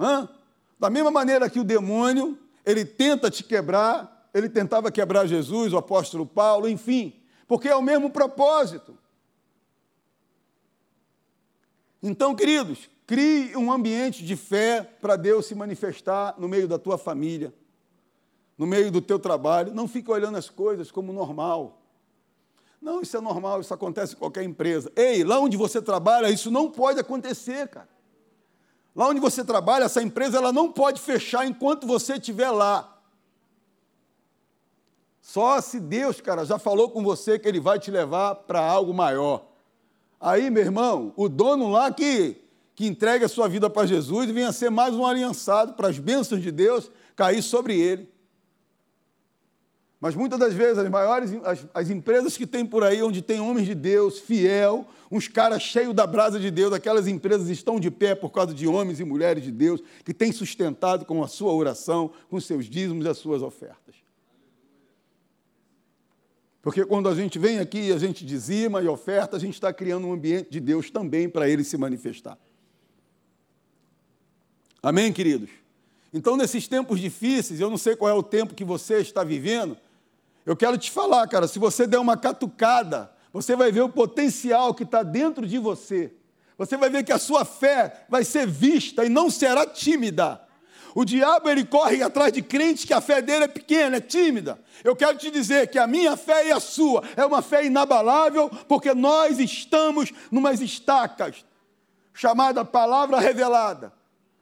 [0.00, 0.26] Hã?
[0.78, 5.76] Da mesma maneira que o demônio, ele tenta te quebrar, ele tentava quebrar Jesus, o
[5.76, 8.96] apóstolo Paulo, enfim, porque é o mesmo propósito.
[12.02, 16.96] Então, queridos, crie um ambiente de fé para Deus se manifestar no meio da tua
[16.96, 17.52] família,
[18.56, 19.74] no meio do teu trabalho.
[19.74, 21.82] Não fique olhando as coisas como normal.
[22.80, 24.90] Não, isso é normal, isso acontece em qualquer empresa.
[24.96, 27.99] Ei, lá onde você trabalha, isso não pode acontecer, cara.
[28.94, 32.98] Lá onde você trabalha, essa empresa ela não pode fechar enquanto você estiver lá.
[35.22, 38.92] Só se Deus, cara, já falou com você que Ele vai te levar para algo
[38.92, 39.46] maior.
[40.20, 42.36] Aí, meu irmão, o dono lá que,
[42.74, 46.42] que entrega a sua vida para Jesus venha ser mais um aliançado para as bênçãos
[46.42, 48.08] de Deus cair sobre ele.
[50.00, 53.38] Mas muitas das vezes, as maiores, as, as, empresas que tem por aí, onde tem
[53.38, 57.90] homens de Deus, fiel, uns caras cheios da brasa de Deus, aquelas empresas estão de
[57.90, 61.52] pé por causa de homens e mulheres de Deus, que têm sustentado com a sua
[61.52, 63.94] oração, com seus dízimos e as suas ofertas.
[66.62, 69.70] Porque quando a gente vem aqui e a gente dizima e oferta, a gente está
[69.70, 72.38] criando um ambiente de Deus também para ele se manifestar.
[74.82, 75.50] Amém, queridos?
[76.12, 79.76] Então, nesses tempos difíceis, eu não sei qual é o tempo que você está vivendo,
[80.44, 84.74] eu quero te falar, cara, se você der uma catucada, você vai ver o potencial
[84.74, 86.12] que está dentro de você.
[86.58, 90.40] Você vai ver que a sua fé vai ser vista e não será tímida.
[90.94, 94.58] O diabo ele corre atrás de crentes que a fé dele é pequena, é tímida.
[94.82, 98.50] Eu quero te dizer que a minha fé e a sua é uma fé inabalável,
[98.68, 101.44] porque nós estamos numas estacas
[102.12, 103.92] chamada palavra revelada,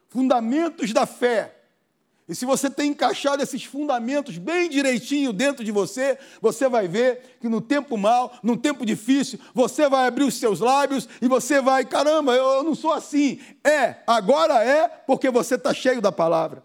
[0.09, 1.58] fundamentos da fé.
[2.29, 7.37] E se você tem encaixado esses fundamentos bem direitinho dentro de você, você vai ver
[7.41, 11.59] que no tempo mal, no tempo difícil, você vai abrir os seus lábios e você
[11.59, 13.39] vai, caramba, eu não sou assim.
[13.63, 16.63] É, agora é porque você está cheio da palavra.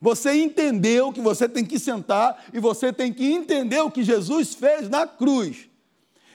[0.00, 4.54] Você entendeu que você tem que sentar e você tem que entender o que Jesus
[4.54, 5.68] fez na cruz.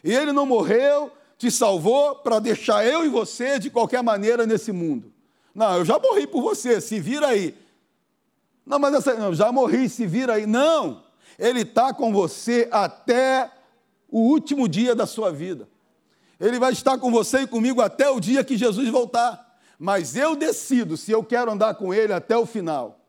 [0.04, 4.74] E ele não morreu, te salvou para deixar eu e você de qualquer maneira nesse
[4.74, 5.14] mundo.
[5.56, 7.56] Não, eu já morri por você, se vira aí.
[8.68, 10.46] Não, mas essa, não, já morri, se vira aí.
[10.46, 11.02] Não,
[11.40, 13.50] ele está com você até
[14.10, 15.70] o último dia da sua vida.
[16.38, 19.58] Ele vai estar com você e comigo até o dia que Jesus voltar.
[19.80, 23.00] Mas eu decido se eu quero andar com Ele até o final.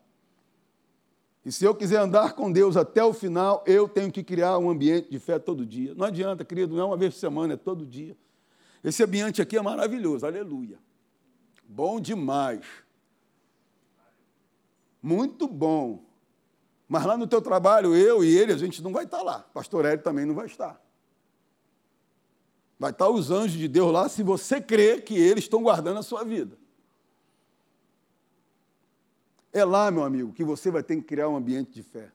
[1.45, 4.71] E se eu quiser andar com Deus até o final, eu tenho que criar um
[4.71, 5.93] ambiente de fé todo dia.
[5.95, 8.17] Não adianta, querido, não é uma vez por semana, é todo dia.
[8.85, 10.79] Esse ambiente aqui é maravilhoso, aleluia.
[11.67, 12.61] Bom demais.
[15.03, 16.05] Muito bom.
[16.89, 19.41] Mas lá no teu trabalho, eu e ele, a gente não vai estar lá.
[19.41, 20.81] Pastor Hélio também não vai estar.
[22.79, 26.03] Vai estar os anjos de Deus lá se você crê que eles estão guardando a
[26.03, 26.57] sua vida.
[29.53, 32.11] É lá, meu amigo, que você vai ter que criar um ambiente de fé.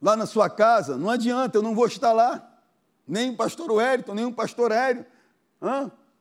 [0.00, 2.48] Lá na sua casa, não adianta, eu não vou estar lá.
[3.06, 5.04] Nem o pastor Wellington, nem o pastor Hélio,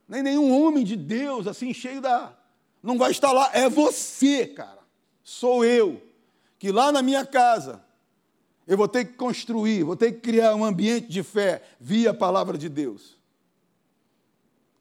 [0.08, 2.36] nem nenhum homem de Deus, assim, cheio da,
[2.82, 4.80] não vai estar lá, é você, cara.
[5.24, 6.02] Sou eu.
[6.58, 7.84] Que lá na minha casa,
[8.68, 12.14] eu vou ter que construir, vou ter que criar um ambiente de fé via a
[12.14, 13.18] palavra de Deus.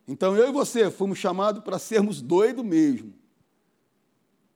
[0.06, 3.12] Então eu e você fomos chamados para sermos doidos mesmo.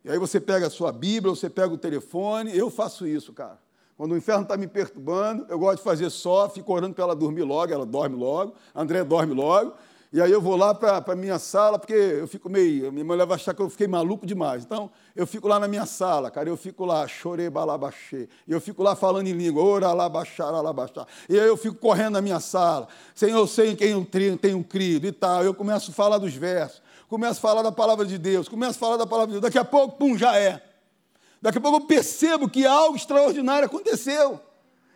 [0.04, 3.58] E aí você pega a sua Bíblia, você pega o telefone, eu faço isso, cara.
[3.96, 7.16] Quando o inferno está me perturbando, eu gosto de fazer só, fico orando para ela
[7.16, 9.74] dormir logo, ela dorme logo, André dorme logo,
[10.14, 12.92] e aí eu vou lá para a minha sala, porque eu fico meio.
[12.92, 14.62] Minha mulher vai achar que eu fiquei maluco demais.
[14.62, 18.28] Então, eu fico lá na minha sala, cara, eu fico lá, chorei, balabaxê.
[18.46, 21.04] E eu fico lá falando em língua, ora, alabaxar, alabaxar.
[21.28, 22.86] E aí eu fico correndo na minha sala.
[23.12, 24.06] Senhor, eu sei em quem eu
[24.40, 25.42] tenho crido e tal.
[25.42, 28.78] Eu começo a falar dos versos, começo a falar da palavra de Deus, começo a
[28.78, 29.42] falar da palavra de Deus.
[29.42, 30.62] Daqui a pouco, pum, já é.
[31.42, 34.40] Daqui a pouco eu percebo que algo extraordinário aconteceu.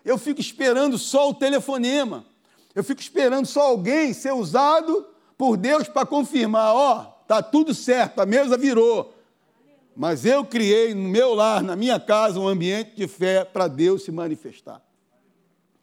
[0.05, 2.25] Eu fico esperando só o telefonema.
[2.79, 5.05] Eu fico esperando só alguém ser usado
[5.37, 9.13] por Deus para confirmar: ó, está tudo certo, a mesa virou.
[9.97, 14.05] Mas eu criei no meu lar, na minha casa, um ambiente de fé para Deus
[14.05, 14.81] se manifestar.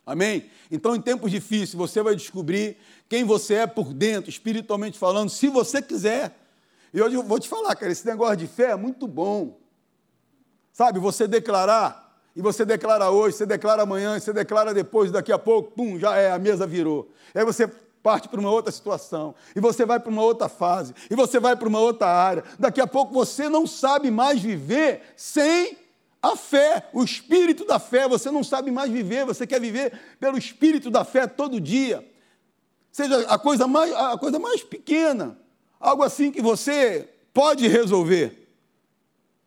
[0.06, 0.50] Amém?
[0.72, 2.78] Então, em tempos difíceis, você vai descobrir
[3.10, 6.34] quem você é por dentro, espiritualmente falando, se você quiser.
[6.94, 9.60] E hoje eu vou te falar, cara, esse negócio de fé é muito bom.
[10.72, 12.05] Sabe, você declarar
[12.36, 16.18] e você declara hoje, você declara amanhã, você declara depois, daqui a pouco, pum, já
[16.18, 17.10] é, a mesa virou.
[17.34, 17.66] Aí você
[18.03, 21.55] parte para uma outra situação, e você vai para uma outra fase, e você vai
[21.55, 22.43] para uma outra área.
[22.60, 25.78] Daqui a pouco você não sabe mais viver sem
[26.22, 28.07] a fé, o espírito da fé.
[28.07, 32.05] Você não sabe mais viver, você quer viver pelo espírito da fé todo dia.
[32.91, 35.38] seja a coisa mais, a coisa mais pequena,
[35.80, 38.49] algo assim que você pode resolver.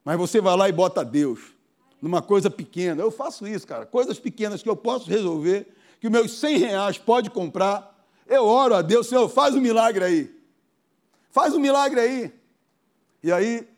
[0.04, 1.57] Mas você vai lá e bota Deus
[2.00, 3.02] numa coisa pequena.
[3.02, 3.86] Eu faço isso, cara.
[3.86, 5.66] Coisas pequenas que eu posso resolver,
[6.00, 7.96] que meus 100 reais pode comprar.
[8.26, 10.38] Eu oro a Deus, Senhor, faz um milagre aí.
[11.30, 12.32] Faz um milagre aí.
[13.22, 13.68] E aí,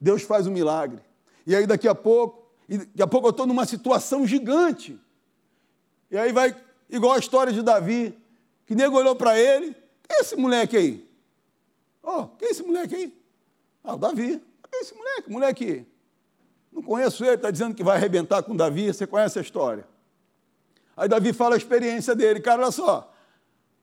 [0.00, 1.00] Deus faz um milagre.
[1.46, 4.98] E aí, daqui a pouco, daqui a pouco eu estou numa situação gigante.
[6.10, 6.54] E aí vai,
[6.90, 8.14] igual a história de Davi,
[8.66, 9.74] que nego olhou para ele,
[10.06, 11.08] quem é esse moleque aí?
[12.02, 13.22] Oh, quem é esse moleque aí?
[13.82, 14.42] Ah, o Davi.
[14.70, 15.30] Quem é esse moleque?
[15.30, 15.86] Moleque,
[16.72, 19.86] não conheço ele, está dizendo que vai arrebentar com Davi, você conhece a história.
[20.96, 23.12] Aí Davi fala a experiência dele, cara, olha só.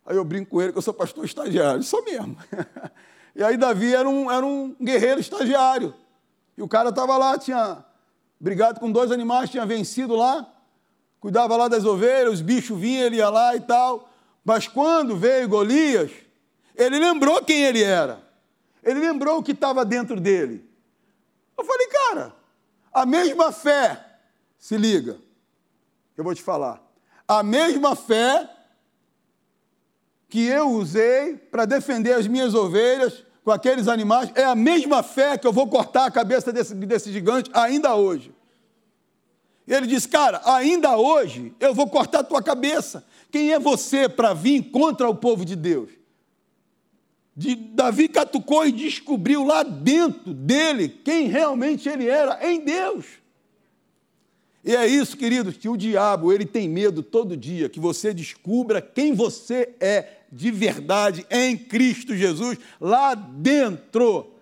[0.05, 2.35] Aí eu brinco com ele que eu sou pastor estagiário, sou mesmo.
[3.35, 5.93] e aí Davi era um, era um guerreiro estagiário.
[6.57, 7.83] E o cara estava lá, tinha
[8.39, 10.51] brigado com dois animais, tinha vencido lá,
[11.19, 14.09] cuidava lá das ovelhas, os bichos vinham, ele ia lá e tal.
[14.43, 16.11] Mas quando veio Golias,
[16.75, 18.23] ele lembrou quem ele era.
[18.83, 20.67] Ele lembrou o que estava dentro dele.
[21.57, 22.38] Eu falei, cara,
[22.93, 24.05] a mesma fé,
[24.57, 25.17] se liga,
[26.17, 26.81] eu vou te falar,
[27.27, 28.49] a mesma fé
[30.27, 35.37] que eu usei para defender as minhas ovelhas com aqueles animais, é a mesma fé
[35.37, 38.33] que eu vou cortar a cabeça desse, desse gigante ainda hoje.
[39.67, 43.05] Ele disse, cara, ainda hoje eu vou cortar a tua cabeça.
[43.31, 45.98] Quem é você para vir contra o povo de Deus?
[47.39, 53.05] De Davi catucou e descobriu lá dentro dele quem realmente ele era em Deus.
[54.61, 58.81] E é isso, queridos, que o diabo ele tem medo todo dia que você descubra
[58.81, 64.33] quem você é de verdade em Cristo Jesus lá dentro.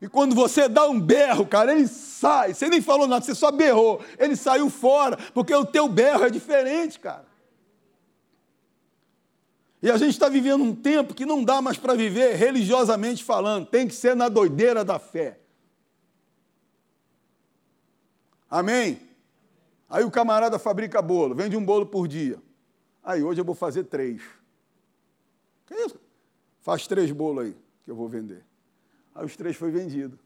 [0.00, 2.54] E quando você dá um berro, cara, ele sai.
[2.54, 4.00] Você nem falou nada, você só berrou.
[4.18, 7.29] Ele saiu fora, porque o teu berro é diferente, cara.
[9.82, 13.66] E a gente está vivendo um tempo que não dá mais para viver religiosamente falando,
[13.66, 15.40] tem que ser na doideira da fé.
[18.48, 19.00] Amém?
[19.88, 22.40] Aí o camarada fabrica bolo, vende um bolo por dia.
[23.02, 24.22] Aí hoje eu vou fazer três.
[25.66, 25.98] Que isso?
[26.60, 28.44] Faz três bolos aí que eu vou vender.
[29.14, 30.18] Aí os três foi vendido.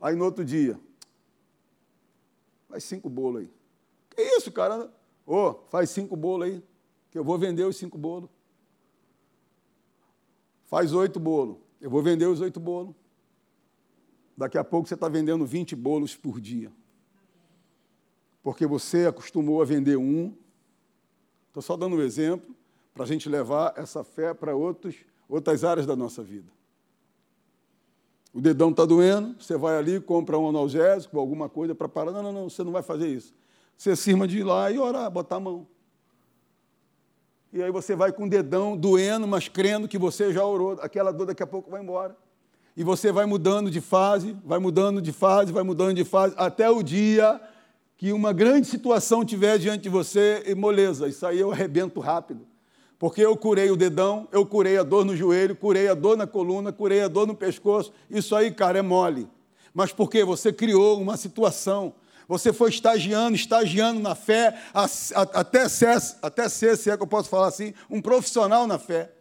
[0.00, 0.78] Aí no outro dia,
[2.68, 3.50] faz cinco bolos aí.
[4.10, 4.90] Que isso, cara?
[5.26, 6.62] Ô, oh, faz cinco bolos aí,
[7.10, 8.28] que eu vou vender os cinco bolos.
[10.74, 11.56] Faz oito bolos.
[11.80, 12.96] Eu vou vender os oito bolos.
[14.36, 16.72] Daqui a pouco você está vendendo 20 bolos por dia.
[18.42, 20.34] Porque você acostumou a vender um.
[21.46, 22.52] Estou só dando um exemplo
[22.92, 26.50] para a gente levar essa fé para outras áreas da nossa vida.
[28.32, 32.10] O dedão está doendo, você vai ali, compra um analgésico, alguma coisa para parar.
[32.10, 33.32] Não, não, não, você não vai fazer isso.
[33.78, 35.68] Você cisma de ir lá e orar, botar a mão
[37.54, 41.12] e aí você vai com o dedão doendo, mas crendo que você já orou, aquela
[41.12, 42.16] dor daqui a pouco vai embora.
[42.76, 46.68] E você vai mudando de fase, vai mudando de fase, vai mudando de fase, até
[46.68, 47.40] o dia
[47.96, 52.44] que uma grande situação tiver diante de você, e moleza, isso aí eu arrebento rápido.
[52.98, 56.26] Porque eu curei o dedão, eu curei a dor no joelho, curei a dor na
[56.26, 59.28] coluna, curei a dor no pescoço, isso aí, cara, é mole.
[59.72, 61.94] Mas porque você criou uma situação,
[62.28, 64.58] você foi estagiando, estagiando na fé,
[65.32, 69.12] até ser, até ser, se é que eu posso falar assim, um profissional na fé.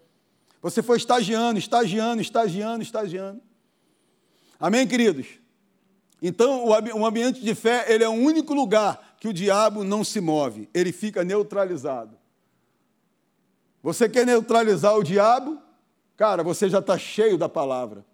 [0.61, 3.41] Você foi estagiando, estagiando, estagiando, estagiando.
[4.59, 5.27] Amém, queridos?
[6.21, 10.21] Então, o ambiente de fé, ele é o único lugar que o diabo não se
[10.21, 12.17] move, ele fica neutralizado.
[13.81, 15.61] Você quer neutralizar o diabo?
[16.15, 18.05] Cara, você já está cheio da palavra.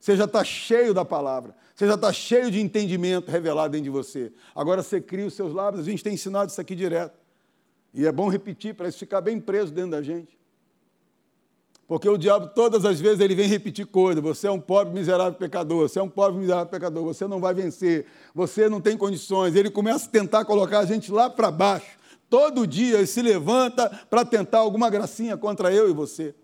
[0.00, 1.54] Você já está cheio da palavra.
[1.76, 4.32] Você já está cheio de entendimento revelado dentro de você.
[4.54, 5.86] Agora você cria os seus lábios.
[5.86, 7.14] A gente tem ensinado isso aqui direto.
[7.92, 10.38] E é bom repetir para isso ficar bem preso dentro da gente.
[11.86, 14.22] Porque o diabo, todas as vezes, ele vem repetir coisas.
[14.22, 15.86] Você é um pobre, miserável pecador.
[15.86, 17.04] Você é um pobre, miserável pecador.
[17.04, 18.06] Você não vai vencer.
[18.34, 19.54] Você não tem condições.
[19.54, 21.98] Ele começa a tentar colocar a gente lá para baixo.
[22.30, 26.34] Todo dia ele se levanta para tentar alguma gracinha contra eu e você.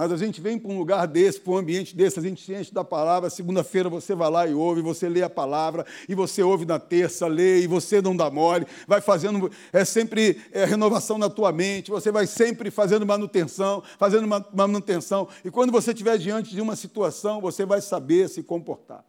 [0.00, 2.54] Mas a gente vem para um lugar desse, para um ambiente desse, a gente se
[2.54, 3.28] enche da palavra.
[3.28, 7.26] Segunda-feira você vai lá e ouve, você lê a palavra, e você ouve na terça,
[7.26, 11.90] lê, e você não dá mole, vai fazendo, é sempre é, renovação na tua mente,
[11.90, 15.28] você vai sempre fazendo manutenção, fazendo manutenção.
[15.44, 19.04] E quando você estiver diante de uma situação, você vai saber se comportar.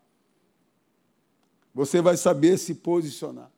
[1.73, 3.49] Você vai saber se posicionar.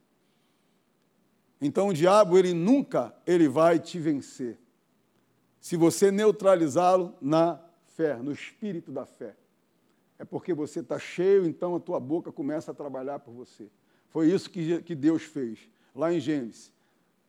[1.59, 4.59] Então o diabo, ele nunca ele vai te vencer
[5.64, 7.57] se você neutralizá-lo na
[7.95, 9.34] fé, no espírito da fé.
[10.20, 13.70] É porque você está cheio, então a tua boca começa a trabalhar por você.
[14.09, 15.59] Foi isso que, que Deus fez,
[15.95, 16.70] lá em Gênesis.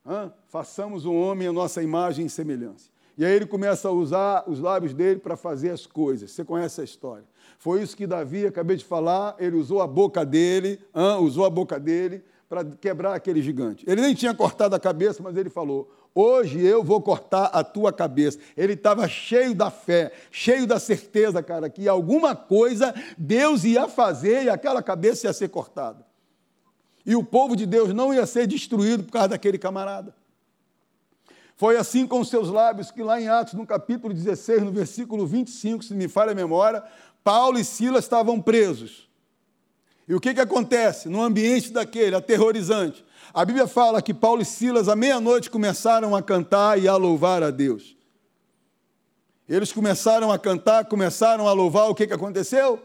[0.05, 0.33] Hã?
[0.49, 2.91] Façamos o homem a nossa imagem e semelhança.
[3.17, 6.33] E aí ele começa a usar os lábios dele para fazer as coisas.
[6.33, 7.25] Você conhece a história.
[7.57, 11.51] Foi isso que Davi, acabei de falar, ele usou a boca dele, hein, usou a
[11.51, 13.85] boca dele para quebrar aquele gigante.
[13.89, 17.93] Ele nem tinha cortado a cabeça, mas ele falou: Hoje eu vou cortar a tua
[17.93, 18.39] cabeça.
[18.57, 24.45] Ele estava cheio da fé, cheio da certeza, cara, que alguma coisa Deus ia fazer
[24.45, 26.07] e aquela cabeça ia ser cortada.
[27.05, 30.15] E o povo de Deus não ia ser destruído por causa daquele camarada.
[31.57, 35.85] Foi assim com seus lábios que lá em Atos, no capítulo 16, no versículo 25,
[35.85, 36.83] se me falha a memória,
[37.25, 39.09] Paulo e Silas estavam presos.
[40.07, 41.09] E o que, que acontece?
[41.09, 43.05] No ambiente daquele, aterrorizante.
[43.33, 47.43] A Bíblia fala que Paulo e Silas, à meia-noite, começaram a cantar e a louvar
[47.43, 47.97] a Deus.
[49.49, 52.81] Eles começaram a cantar, começaram a louvar, o que, que aconteceu?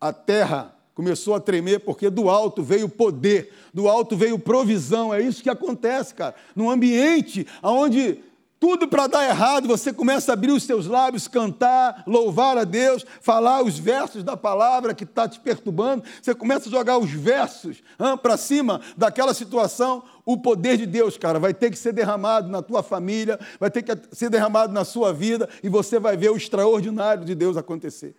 [0.00, 5.12] A terra começou a tremer porque do alto veio poder, do alto veio provisão.
[5.12, 6.34] É isso que acontece, cara.
[6.54, 8.22] Num ambiente onde
[8.62, 13.04] tudo para dar errado, você começa a abrir os seus lábios, cantar, louvar a Deus,
[13.20, 17.82] falar os versos da palavra que está te perturbando, você começa a jogar os versos
[18.22, 22.62] para cima daquela situação, o poder de Deus, cara, vai ter que ser derramado na
[22.62, 26.36] tua família, vai ter que ser derramado na sua vida, e você vai ver o
[26.36, 28.14] extraordinário de Deus acontecer.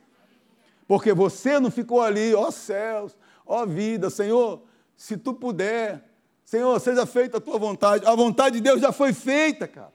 [0.85, 3.15] Porque você não ficou ali, ó céus,
[3.45, 4.61] ó vida, Senhor,
[4.97, 6.03] se tu puder,
[6.43, 8.05] Senhor, seja feita a tua vontade.
[8.05, 9.92] A vontade de Deus já foi feita, cara.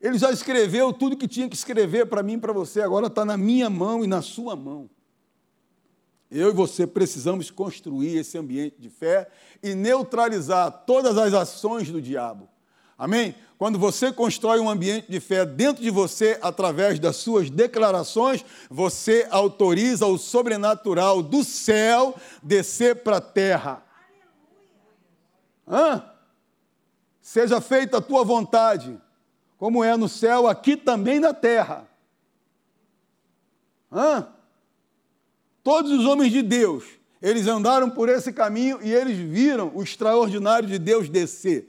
[0.00, 3.24] Ele já escreveu tudo que tinha que escrever para mim e para você, agora está
[3.24, 4.88] na minha mão e na sua mão.
[6.30, 9.28] Eu e você precisamos construir esse ambiente de fé
[9.62, 12.48] e neutralizar todas as ações do diabo.
[12.96, 13.34] Amém?
[13.56, 19.26] Quando você constrói um ambiente de fé dentro de você, através das suas declarações, você
[19.30, 23.82] autoriza o sobrenatural do céu descer para a terra.
[25.66, 26.04] Hã?
[27.20, 29.00] Seja feita a tua vontade,
[29.58, 31.86] como é no céu, aqui também na terra.
[33.92, 34.28] Hã?
[35.64, 36.84] Todos os homens de Deus,
[37.20, 41.68] eles andaram por esse caminho e eles viram o extraordinário de Deus descer.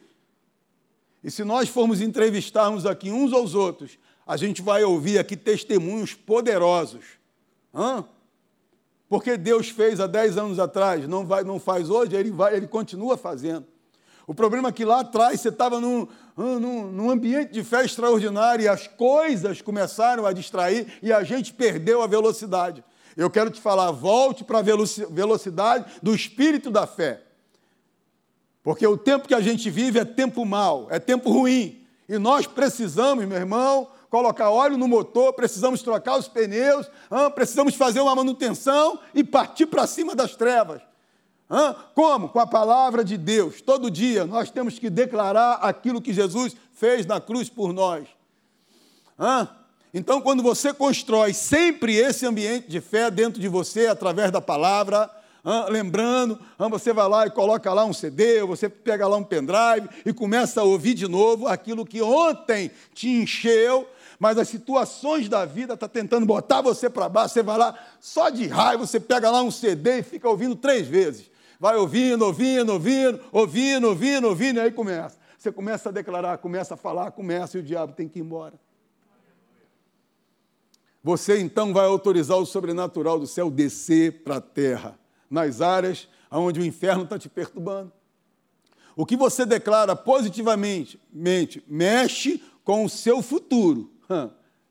[1.24, 6.14] E se nós formos entrevistarmos aqui uns aos outros, a gente vai ouvir aqui testemunhos
[6.14, 7.04] poderosos.
[7.74, 8.06] Hã?
[9.10, 12.68] Porque Deus fez há 10 anos atrás, não, vai, não faz hoje, ele, vai, ele
[12.68, 13.66] continua fazendo.
[14.28, 16.08] O problema é que lá atrás você estava num,
[16.40, 21.52] num, num, ambiente de fé extraordinário e as coisas começaram a distrair e a gente
[21.52, 22.84] perdeu a velocidade.
[23.18, 27.22] Eu quero te falar, volte para a velocidade do espírito da fé.
[28.64, 31.86] Porque o tempo que a gente vive é tempo mau, é tempo ruim.
[32.08, 36.90] E nós precisamos, meu irmão, colocar óleo no motor, precisamos trocar os pneus,
[37.36, 40.82] precisamos fazer uma manutenção e partir para cima das trevas.
[41.96, 42.30] Como?
[42.30, 43.62] Com a palavra de Deus.
[43.62, 48.08] Todo dia nós temos que declarar aquilo que Jesus fez na cruz por nós.
[49.94, 55.10] Então, quando você constrói sempre esse ambiente de fé dentro de você, através da palavra,
[55.70, 56.40] lembrando,
[56.70, 60.62] você vai lá e coloca lá um CD, você pega lá um pendrive e começa
[60.62, 63.88] a ouvir de novo aquilo que ontem te encheu,
[64.20, 67.74] mas as situações da vida estão tá tentando botar você para baixo, você vai lá,
[68.00, 71.32] só de raiva, você pega lá um CD e fica ouvindo três vezes.
[71.60, 75.18] Vai ouvindo, ouvindo, ouvindo, ouvindo, ouvindo, ouvindo, e aí começa.
[75.38, 78.58] Você começa a declarar, começa a falar, começa e o diabo tem que ir embora.
[81.04, 85.00] Você então vai autorizar o sobrenatural do céu descer para a terra
[85.30, 87.92] nas áreas onde o inferno está te perturbando.
[88.96, 93.92] O que você declara positivamente mente, mexe com o seu futuro.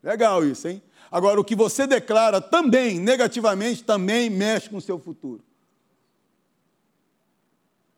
[0.03, 0.83] Legal isso, hein?
[1.11, 5.43] Agora, o que você declara também negativamente também mexe com o seu futuro.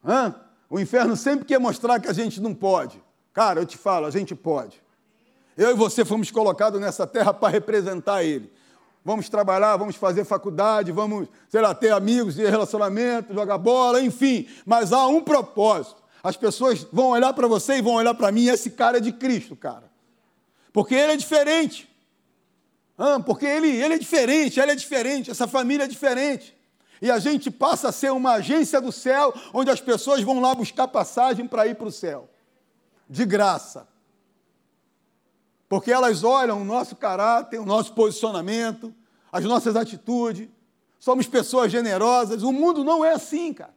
[0.04, 0.34] Hã?
[0.68, 3.02] O inferno sempre quer mostrar que a gente não pode.
[3.32, 4.82] Cara, eu te falo, a gente pode.
[5.56, 8.50] Eu e você fomos colocados nessa terra para representar ele
[9.04, 14.46] vamos trabalhar, vamos fazer faculdade, vamos, sei lá, ter amigos e relacionamento, jogar bola, enfim.
[14.64, 16.02] Mas há um propósito.
[16.22, 19.12] As pessoas vão olhar para você e vão olhar para mim, esse cara é de
[19.12, 19.90] Cristo, cara.
[20.72, 21.88] Porque ele é diferente.
[22.98, 26.54] Ah, porque ele, ele é diferente, ela é diferente, essa família é diferente.
[27.00, 30.54] E a gente passa a ser uma agência do céu, onde as pessoas vão lá
[30.54, 32.28] buscar passagem para ir para o céu.
[33.08, 33.88] De graça
[35.70, 38.92] porque elas olham o nosso caráter, o nosso posicionamento,
[39.30, 40.48] as nossas atitudes.
[40.98, 42.42] Somos pessoas generosas.
[42.42, 43.72] O mundo não é assim, cara.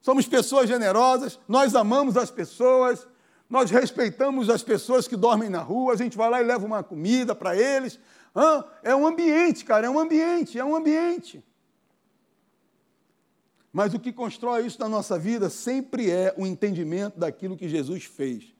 [0.00, 3.06] Somos pessoas generosas, nós amamos as pessoas,
[3.48, 6.82] nós respeitamos as pessoas que dormem na rua, a gente vai lá e leva uma
[6.82, 8.00] comida para eles.
[8.82, 11.44] é um ambiente, cara, é um ambiente, é um ambiente.
[13.74, 18.04] Mas o que constrói isso na nossa vida sempre é o entendimento daquilo que Jesus
[18.04, 18.54] fez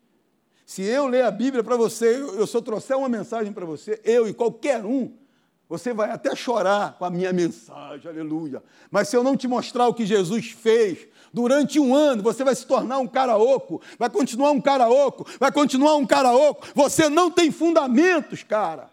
[0.67, 4.29] Se eu ler a Bíblia para você, eu, eu trouxer uma mensagem para você, eu
[4.29, 5.13] e qualquer um,
[5.69, 8.61] você vai até chorar com a minha mensagem, aleluia.
[8.91, 12.57] Mas se eu não te mostrar o que Jesus fez, durante um ano você vai
[12.57, 16.67] se tornar um cara oco, vai continuar um cara oco, vai continuar um cara oco.
[16.75, 18.91] Você não tem fundamentos, cara.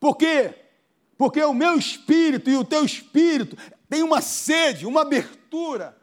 [0.00, 0.54] Por quê?
[1.18, 3.56] Porque o meu espírito e o teu espírito
[3.88, 5.96] tem uma sede, uma abertura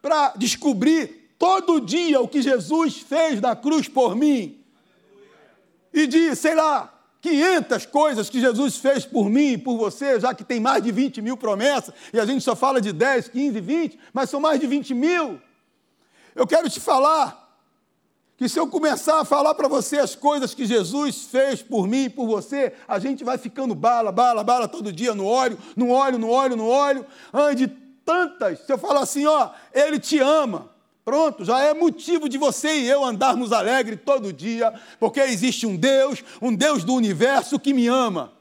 [0.00, 4.58] para descobrir todo dia o que Jesus fez na cruz por mim.
[5.92, 10.34] E de, sei lá, 500 coisas que Jesus fez por mim e por você, já
[10.34, 13.60] que tem mais de 20 mil promessas, e a gente só fala de 10, 15,
[13.60, 15.40] 20, mas são mais de 20 mil.
[16.34, 17.41] Eu quero te falar
[18.42, 22.06] que se eu começar a falar para você as coisas que Jesus fez por mim
[22.06, 25.92] e por você, a gente vai ficando bala, bala, bala todo dia no óleo, no
[25.92, 27.06] óleo, no óleo, no óleo,
[27.54, 27.68] de
[28.04, 28.58] tantas.
[28.66, 30.72] Se eu falar assim, ó, ele te ama.
[31.04, 35.76] Pronto, já é motivo de você e eu andarmos alegre todo dia, porque existe um
[35.76, 38.32] Deus, um Deus do universo que me ama.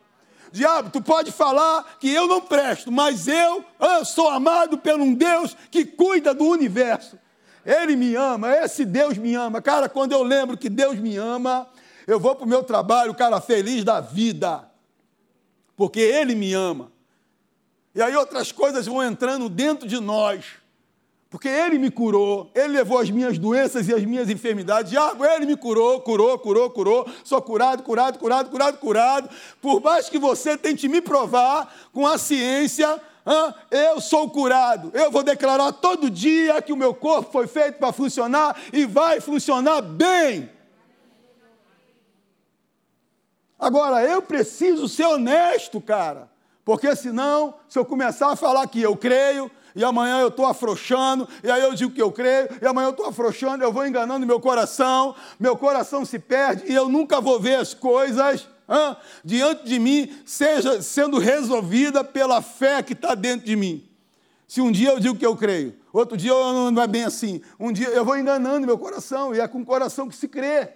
[0.51, 5.13] Diabo, tu pode falar que eu não presto, mas eu, eu sou amado por um
[5.13, 7.19] Deus que cuida do universo.
[7.65, 9.61] Ele me ama, esse Deus me ama.
[9.61, 11.67] Cara, quando eu lembro que Deus me ama,
[12.07, 14.69] eu vou para o meu trabalho, cara, feliz da vida,
[15.75, 16.91] porque Ele me ama.
[17.93, 20.45] E aí outras coisas vão entrando dentro de nós,
[21.29, 24.91] porque Ele me curou, Ele levou as minhas doenças e as minhas enfermidades.
[24.91, 27.07] Diabo, Ele me curou, curou, curou, curou.
[27.23, 29.29] Sou curado, curado, curado, curado, curado.
[29.61, 32.99] Por mais que você tente me provar com a ciência,
[33.69, 34.91] eu sou curado.
[34.93, 39.19] Eu vou declarar todo dia que o meu corpo foi feito para funcionar e vai
[39.19, 40.49] funcionar bem.
[43.59, 46.27] Agora, eu preciso ser honesto, cara,
[46.65, 51.29] porque senão, se eu começar a falar que eu creio, e amanhã eu estou afrouxando,
[51.43, 54.25] e aí eu digo que eu creio, e amanhã eu estou afrouxando, eu vou enganando
[54.25, 58.47] meu coração, meu coração se perde, e eu nunca vou ver as coisas
[59.23, 63.87] diante de mim seja sendo resolvida pela fé que está dentro de mim.
[64.47, 67.41] Se um dia eu digo que eu creio, outro dia não é bem assim.
[67.59, 70.69] Um dia eu vou enganando meu coração, e é com o coração que se crê.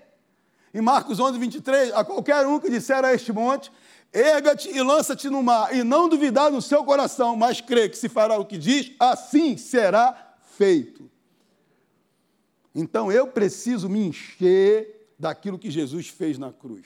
[0.73, 3.71] Em Marcos 11, 23, a qualquer um que disser a este monte,
[4.13, 8.07] erga-te e lança-te no mar, e não duvidar no seu coração, mas crê que se
[8.07, 11.09] fará o que diz, assim será feito.
[12.73, 16.85] Então eu preciso me encher daquilo que Jesus fez na cruz.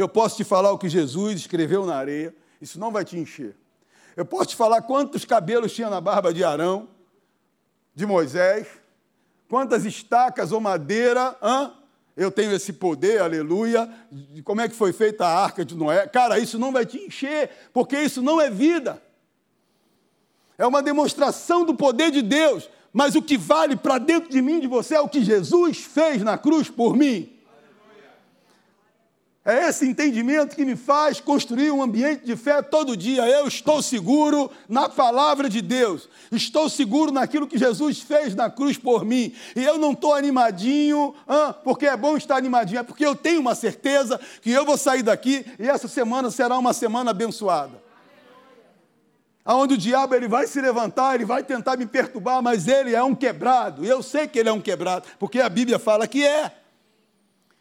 [0.00, 3.56] Eu posso te falar o que Jesus escreveu na areia, isso não vai te encher.
[4.16, 6.88] Eu posso te falar quantos cabelos tinha na barba de Arão,
[7.94, 8.66] de Moisés,
[9.48, 11.72] quantas estacas ou madeira, hã?
[12.16, 16.06] eu tenho esse poder, aleluia, de como é que foi feita a arca de Noé.
[16.06, 19.02] Cara, isso não vai te encher, porque isso não é vida.
[20.56, 24.60] É uma demonstração do poder de Deus, mas o que vale para dentro de mim,
[24.60, 27.39] de você, é o que Jesus fez na cruz por mim.
[29.42, 33.26] É esse entendimento que me faz construir um ambiente de fé todo dia.
[33.26, 38.76] Eu estou seguro na palavra de Deus, estou seguro naquilo que Jesus fez na cruz
[38.76, 39.32] por mim.
[39.56, 43.40] E eu não estou animadinho, ah, porque é bom estar animadinho, é porque eu tenho
[43.40, 47.80] uma certeza que eu vou sair daqui e essa semana será uma semana abençoada.
[49.42, 53.02] Aonde o diabo ele vai se levantar, ele vai tentar me perturbar, mas ele é
[53.02, 53.86] um quebrado.
[53.86, 56.59] Eu sei que ele é um quebrado, porque a Bíblia fala que é.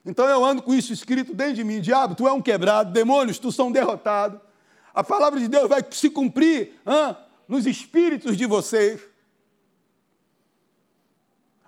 [0.10, 3.38] Então eu ando com isso escrito dentro de mim: diabo, tu é um quebrado, demônios,
[3.38, 4.42] tu são derrotados.
[4.92, 6.74] A palavra de Deus vai se cumprir
[7.48, 9.00] nos espíritos de vocês.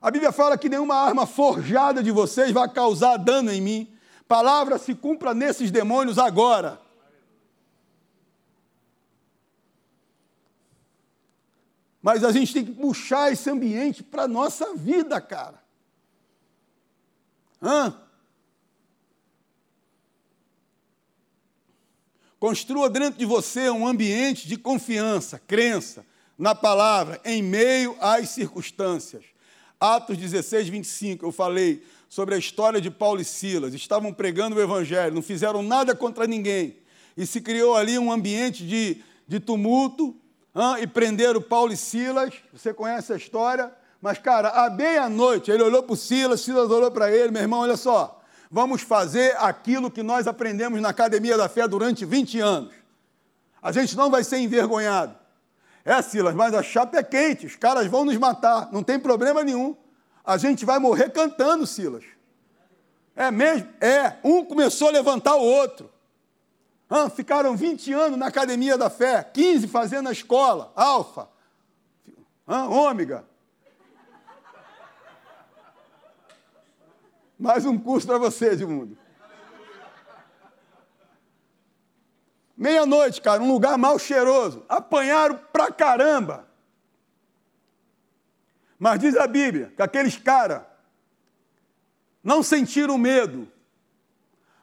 [0.02, 3.94] A Bíblia fala que nenhuma arma forjada de vocês vai causar dano em mim.
[4.28, 6.82] Palavra se cumpra nesses demônios agora.
[12.02, 15.62] Mas a gente tem que puxar esse ambiente para a nossa vida, cara.
[17.62, 18.02] Hã?
[22.42, 26.04] Construa dentro de você um ambiente de confiança, crença
[26.36, 29.24] na palavra, em meio às circunstâncias.
[29.80, 33.76] Atos 16, 25, eu falei sobre a história de Paulo e Silas.
[33.76, 36.78] Estavam pregando o evangelho, não fizeram nada contra ninguém.
[37.16, 40.16] E se criou ali um ambiente de, de tumulto,
[40.82, 42.34] e prenderam Paulo e Silas.
[42.52, 43.72] Você conhece a história?
[44.02, 47.78] Mas, cara, à meia-noite, ele olhou para Silas, Silas olhou para ele, meu irmão, olha
[47.78, 48.20] só
[48.52, 52.74] vamos fazer aquilo que nós aprendemos na Academia da Fé durante 20 anos.
[53.62, 55.16] A gente não vai ser envergonhado.
[55.86, 59.44] É, Silas, mas a chapa é quente, os caras vão nos matar, não tem problema
[59.44, 59.76] nenhum.
[60.24, 62.04] A gente vai morrer cantando, Silas.
[63.16, 63.70] É mesmo?
[63.80, 64.18] É.
[64.24, 65.90] Um começou a levantar o outro.
[66.90, 71.30] Ah, ficaram 20 anos na academia da fé, 15 fazendo a escola, alfa,
[72.46, 73.26] ah, ômega,
[77.42, 78.96] Mais um curso para você, Edmundo.
[82.56, 84.64] Meia-noite, cara, um lugar mal cheiroso.
[84.70, 86.48] Apanharam pra caramba.
[88.78, 90.62] Mas diz a Bíblia que aqueles caras
[92.24, 93.52] não sentiram medo.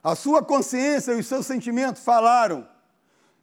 [0.01, 2.65] A sua consciência e os seus sentimentos falaram.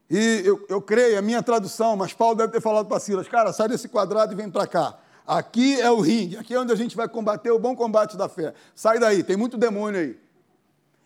[0.09, 3.53] E eu, eu creio, a minha tradução, mas Paulo deve ter falado para Silas, cara,
[3.53, 4.99] sai desse quadrado e vem para cá.
[5.27, 8.29] Aqui é o ringue, aqui é onde a gente vai combater o bom combate da
[8.29, 8.55] fé.
[8.75, 10.17] Sai daí, tem muito demônio aí.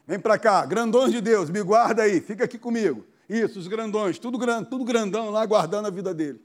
[0.07, 3.07] Vem para cá, grandões de Deus, me guarda aí, fica aqui comigo.
[3.29, 6.43] Isso, os grandões, tudo, tudo grandão lá, guardando a vida dele.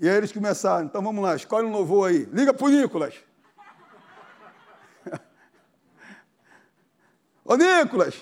[0.00, 2.26] E aí eles começaram, então vamos lá, escolhe um louvor aí.
[2.32, 3.14] Liga para o Nicolas.
[7.44, 8.16] Ô Nicolas,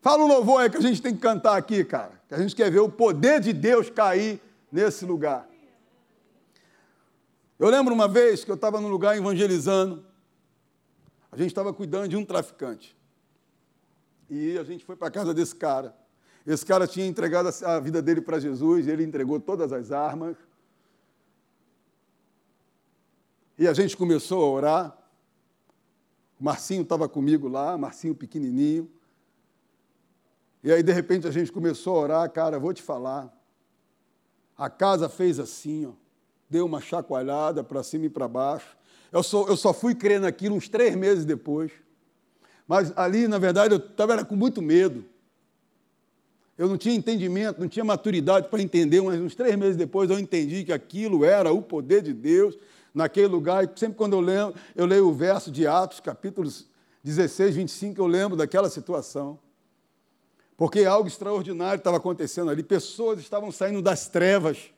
[0.00, 2.12] fala um louvor aí que a gente tem que cantar aqui, cara.
[2.28, 4.40] Que a gente quer ver o poder de Deus cair
[4.70, 5.48] nesse lugar.
[7.58, 10.04] Eu lembro uma vez que eu estava num lugar evangelizando,
[11.32, 12.96] a gente estava cuidando de um traficante.
[14.28, 15.96] E a gente foi para a casa desse cara.
[16.46, 20.36] Esse cara tinha entregado a vida dele para Jesus, ele entregou todas as armas.
[23.58, 24.98] E a gente começou a orar.
[26.38, 28.90] O Marcinho estava comigo lá, Marcinho pequenininho.
[30.62, 32.30] E aí, de repente, a gente começou a orar.
[32.30, 33.32] Cara, vou te falar.
[34.58, 35.92] A casa fez assim, ó,
[36.48, 38.76] deu uma chacoalhada para cima e para baixo.
[39.12, 41.72] Eu só, eu só fui crer naquilo uns três meses depois.
[42.66, 45.04] Mas ali, na verdade, eu estava com muito medo.
[46.58, 50.18] Eu não tinha entendimento, não tinha maturidade para entender, mas uns três meses depois eu
[50.18, 52.56] entendi que aquilo era o poder de Deus
[52.94, 53.64] naquele lugar.
[53.64, 56.66] E sempre quando eu leio, eu leio o verso de Atos, capítulos
[57.04, 59.38] 16, 25, eu lembro daquela situação.
[60.56, 62.62] Porque algo extraordinário estava acontecendo ali.
[62.62, 64.70] Pessoas estavam saindo das trevas,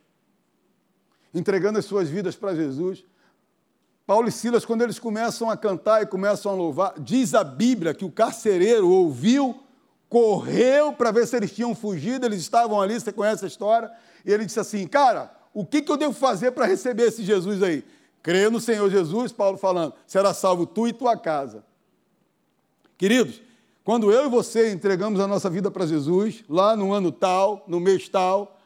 [1.35, 3.05] entregando as suas vidas para Jesus.
[4.07, 7.93] Paulo e Silas, quando eles começam a cantar e começam a louvar, diz a Bíblia
[7.93, 9.63] que o carcereiro ouviu,
[10.09, 13.91] correu para ver se eles tinham fugido, eles estavam ali, você conhece a história,
[14.25, 17.63] e ele disse assim: Cara, o que, que eu devo fazer para receber esse Jesus
[17.63, 17.85] aí?
[18.23, 21.65] Crê no Senhor Jesus, Paulo falando, será salvo tu e tua casa.
[22.97, 23.41] Queridos,
[23.85, 27.81] quando eu e você entregamos a nossa vida para Jesus, lá no ano tal, no
[27.81, 28.58] mês tal,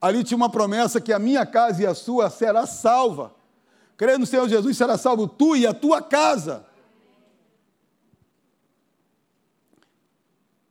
[0.00, 3.34] ali tinha uma promessa que a minha casa e a sua será salva.
[3.96, 6.64] Crê no Senhor Jesus, será salvo tu e a tua casa.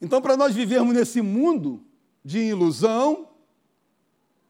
[0.01, 1.83] Então, para nós vivermos nesse mundo
[2.23, 3.27] de ilusão,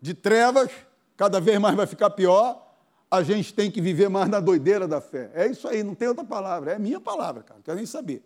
[0.01, 0.71] de trevas,
[1.17, 2.67] cada vez mais vai ficar pior,
[3.11, 5.31] a gente tem que viver mais na doideira da fé.
[5.33, 8.23] É isso aí, não tem outra palavra, é minha palavra, cara, não quero nem saber.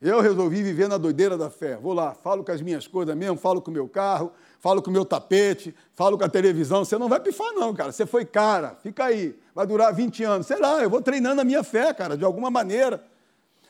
[0.00, 1.76] Eu resolvi viver na doideira da fé.
[1.76, 4.32] Vou lá, falo com as minhas coisas mesmo, falo com o meu carro,
[4.64, 6.86] falo com o meu tapete, falo com a televisão.
[6.86, 7.92] Você não vai pifar, não, cara.
[7.92, 9.38] Você foi cara, fica aí.
[9.54, 10.46] Vai durar 20 anos.
[10.46, 13.04] Sei lá, eu vou treinando a minha fé, cara, de alguma maneira.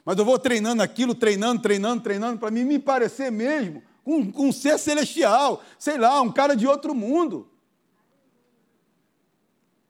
[0.04, 4.52] Mas eu vou treinando aquilo, treinando, treinando, treinando, para mim me parecer mesmo com, um
[4.52, 5.64] ser celestial.
[5.80, 7.48] Sei lá, um cara de outro mundo.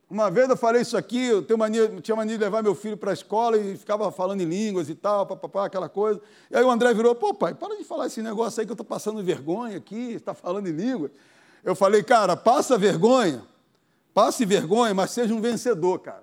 [0.09, 2.97] Uma vez eu falei isso aqui, eu tenho mania, tinha mania de levar meu filho
[2.97, 6.21] para a escola e ficava falando em línguas e tal, papapá, aquela coisa.
[6.51, 8.75] E aí o André virou, pô, pai, para de falar esse negócio aí que eu
[8.75, 11.11] estou passando vergonha aqui, está falando em língua.
[11.65, 13.43] Eu falei, cara, passa vergonha,
[14.13, 16.23] passe vergonha, mas seja um vencedor, cara.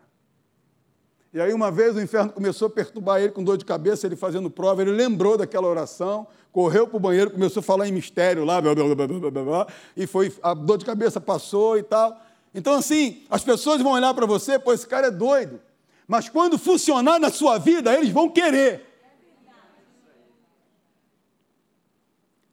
[1.33, 4.15] E aí uma vez o inferno começou a perturbar ele com dor de cabeça, ele
[4.15, 8.43] fazendo prova, ele lembrou daquela oração, correu para o banheiro, começou a falar em mistério
[8.45, 11.83] lá, blá, blá, blá, blá, blá, blá, e foi, a dor de cabeça passou e
[11.83, 12.21] tal.
[12.53, 15.61] Então, assim, as pessoas vão olhar para você, pô, esse cara é doido.
[16.07, 18.85] Mas quando funcionar na sua vida, eles vão querer.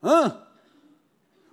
[0.03, 0.43] Hã?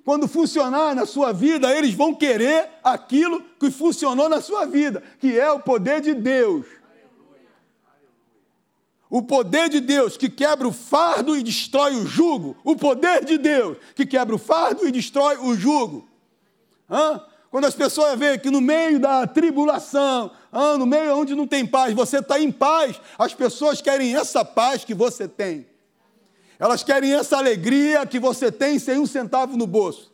[0.03, 5.37] Quando funcionar na sua vida, eles vão querer aquilo que funcionou na sua vida, que
[5.37, 6.67] é o poder de Deus.
[9.09, 12.55] O poder de Deus que quebra o fardo e destrói o jugo.
[12.63, 16.07] O poder de Deus que quebra o fardo e destrói o jugo.
[16.87, 17.19] Hã?
[17.55, 21.65] Quando as pessoas veem que no meio da tribulação, ah, no meio onde não tem
[21.65, 25.65] paz, você está em paz, as pessoas querem essa paz que você tem.
[26.59, 30.11] Elas querem essa alegria que você tem sem um centavo no bolso.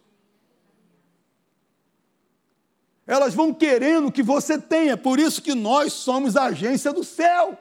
[3.07, 7.57] Elas vão querendo que você tenha, por isso que nós somos a agência do céu.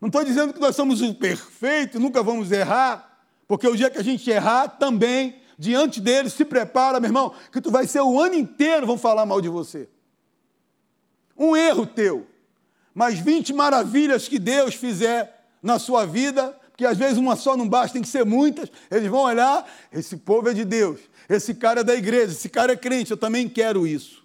[0.00, 3.98] Não estou dizendo que nós somos o perfeito, nunca vamos errar, porque o dia que
[3.98, 8.20] a gente errar também diante dele, se prepara, meu irmão, que tu vai ser o
[8.20, 9.88] ano inteiro vão falar mal de você.
[11.36, 12.26] Um erro teu,
[12.94, 17.68] mas 20 maravilhas que Deus fizer na sua vida, porque às vezes uma só não
[17.68, 21.80] basta, tem que ser muitas, eles vão olhar, esse povo é de Deus, esse cara
[21.80, 24.24] é da igreja, esse cara é crente, eu também quero isso.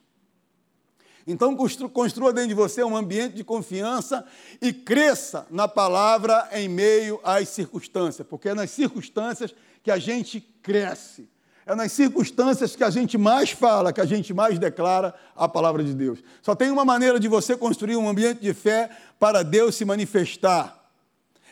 [1.26, 4.26] Então, construa dentro de você um ambiente de confiança
[4.60, 9.54] e cresça na palavra em meio às circunstâncias, porque é nas circunstâncias
[9.84, 11.28] que a gente cresce.
[11.66, 15.84] É nas circunstâncias que a gente mais fala, que a gente mais declara a palavra
[15.84, 16.20] de Deus.
[16.44, 20.92] Só tem uma maneira de você construir um ambiente de fé para Deus se manifestar.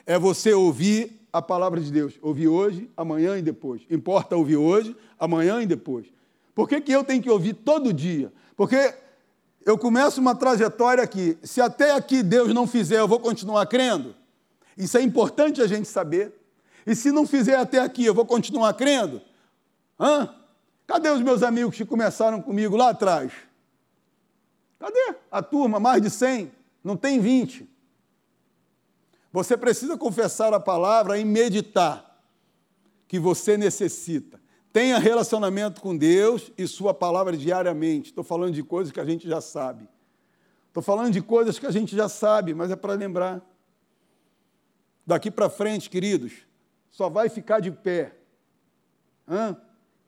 [0.05, 2.13] É você ouvir a palavra de Deus.
[2.21, 3.81] Ouvir hoje, amanhã e depois.
[3.89, 6.05] Importa ouvir hoje, amanhã e depois.
[6.53, 8.31] Por que, que eu tenho que ouvir todo dia?
[8.55, 8.93] Porque
[9.65, 11.37] eu começo uma trajetória aqui.
[11.41, 14.15] Se até aqui Deus não fizer, eu vou continuar crendo?
[14.77, 16.36] Isso é importante a gente saber.
[16.87, 19.21] E se não fizer até aqui, eu vou continuar crendo?
[19.99, 20.33] Hã?
[20.87, 23.33] Cadê os meus amigos que começaram comigo lá atrás?
[24.79, 25.81] Cadê a turma?
[25.81, 26.49] Mais de 100?
[26.81, 27.69] Não tem 20.
[29.33, 32.23] Você precisa confessar a palavra e meditar
[33.05, 34.39] que você necessita.
[34.71, 38.11] Tenha relacionamento com Deus e Sua palavra diariamente.
[38.11, 39.89] Estou falando de coisas que a gente já sabe.
[40.69, 43.41] Estou falando de coisas que a gente já sabe, mas é para lembrar.
[45.05, 46.46] Daqui para frente, queridos,
[46.97, 48.17] só vai ficar de pé
[49.27, 49.55] Hã?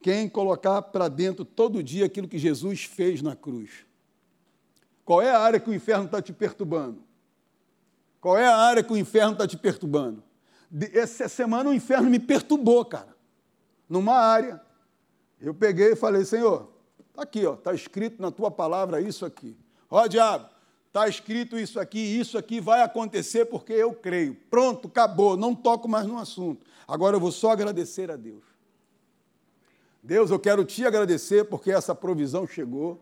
[0.01, 3.85] quem colocar para dentro todo dia aquilo que Jesus fez na cruz.
[5.05, 7.03] Qual é a área que o inferno está te perturbando?
[8.19, 10.23] Qual é a área que o inferno está te perturbando?
[10.93, 13.19] Essa semana o inferno me perturbou, cara
[13.89, 14.61] numa área.
[15.41, 16.69] Eu peguei e falei, Senhor,
[17.09, 19.57] está aqui, está escrito na tua palavra isso aqui.
[19.89, 20.47] Ó diabo,
[20.87, 24.35] está escrito isso aqui, isso aqui vai acontecer porque eu creio.
[24.49, 26.65] Pronto, acabou, não toco mais no assunto.
[26.89, 28.43] Agora eu vou só agradecer a Deus.
[30.01, 32.99] Deus, eu quero te agradecer porque essa provisão chegou,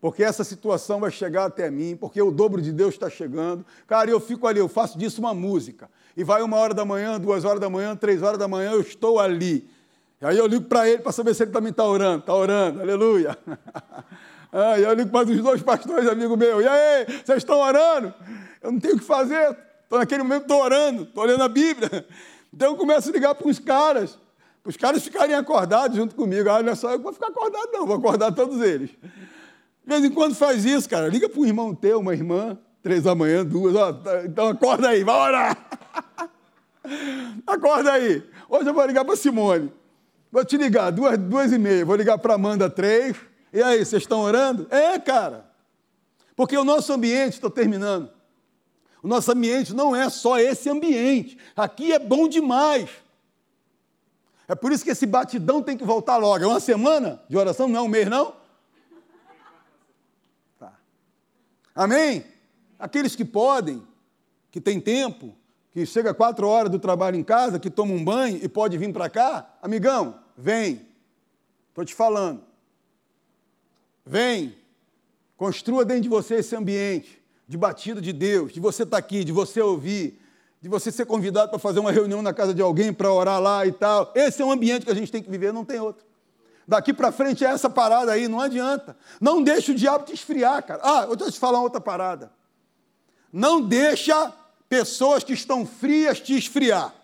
[0.00, 3.66] porque essa situação vai chegar até mim, porque o dobro de Deus está chegando.
[3.86, 5.90] Cara, eu fico ali, eu faço disso uma música.
[6.16, 8.80] E vai uma hora da manhã, duas horas da manhã, três horas da manhã, eu
[8.80, 9.68] estou ali.
[10.22, 12.20] E aí eu ligo para ele para saber se ele também está orando.
[12.20, 13.36] Está orando, aleluia.
[14.50, 16.62] E eu ligo para os dois pastores, amigo meu.
[16.62, 18.14] E aí, vocês estão orando?
[18.62, 19.54] Eu não tenho o que fazer.
[19.82, 22.06] Estou naquele momento, estou orando, estou lendo a Bíblia.
[22.52, 24.18] Então eu começo a ligar para os caras,
[24.62, 26.48] para os caras ficarem acordados junto comigo.
[26.50, 28.90] Ah, não é só eu que vou ficar acordado, não, vou acordar todos eles.
[28.90, 28.98] De
[29.86, 31.08] vez em quando faz isso, cara.
[31.08, 33.74] Liga para um irmão teu, uma irmã, três da manhã, duas.
[33.74, 35.56] Ó, tá, então acorda aí, vai orar.
[37.46, 38.22] acorda aí.
[38.48, 39.72] Hoje eu vou ligar para Simone.
[40.30, 41.84] Vou te ligar, duas, duas e meia.
[41.84, 43.16] Vou ligar para Amanda, três.
[43.52, 44.66] E aí, vocês estão orando?
[44.70, 45.48] É, cara.
[46.36, 48.10] Porque o nosso ambiente, estou terminando.
[49.02, 51.38] O nosso ambiente não é só esse ambiente.
[51.56, 52.90] Aqui é bom demais.
[54.48, 56.42] É por isso que esse batidão tem que voltar logo.
[56.42, 58.34] É uma semana de oração, não é um mês, não?
[60.58, 60.72] Tá.
[61.74, 62.24] Amém?
[62.78, 63.86] Aqueles que podem,
[64.50, 65.34] que têm tempo,
[65.70, 68.92] que chega quatro horas do trabalho em casa, que toma um banho e pode vir
[68.92, 70.86] para cá, amigão, vem.
[71.68, 72.42] Estou te falando.
[74.04, 74.56] Vem.
[75.36, 77.17] Construa dentro de você esse ambiente
[77.48, 80.20] de batida de Deus, de você estar tá aqui, de você ouvir,
[80.60, 83.64] de você ser convidado para fazer uma reunião na casa de alguém, para orar lá
[83.66, 84.12] e tal.
[84.14, 86.06] Esse é um ambiente que a gente tem que viver, não tem outro.
[86.66, 88.94] Daqui para frente é essa parada aí, não adianta.
[89.18, 90.82] Não deixa o diabo te esfriar, cara.
[90.84, 92.30] Ah, eu vou te falar outra parada.
[93.32, 94.30] Não deixa
[94.68, 96.94] pessoas que estão frias te esfriar.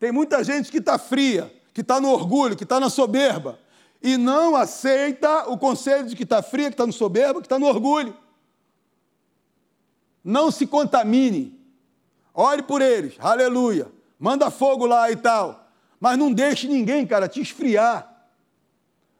[0.00, 3.58] Tem muita gente que está fria, que está no orgulho, que está na soberba,
[4.04, 7.58] e não aceita o conselho de que está fria, que está no soberba, que está
[7.58, 8.14] no orgulho.
[10.22, 11.58] Não se contamine.
[12.34, 13.90] Ore por eles, aleluia.
[14.18, 15.68] Manda fogo lá e tal.
[15.98, 18.14] Mas não deixe ninguém, cara, te esfriar.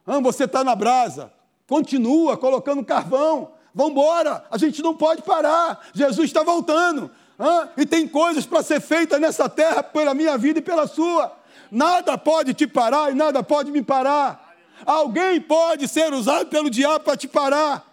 [0.07, 1.33] Ah, você está na brasa.
[1.67, 3.53] Continua colocando carvão.
[3.75, 5.81] Vamos embora, a gente não pode parar.
[5.95, 7.11] Jesus está voltando.
[7.41, 7.71] Hã?
[7.79, 11.33] E tem coisas para ser feitas nessa terra pela minha vida e pela sua.
[11.71, 14.44] Nada pode te parar e nada pode me parar.
[14.87, 17.91] Alguém pode ser usado pelo diabo para te parar.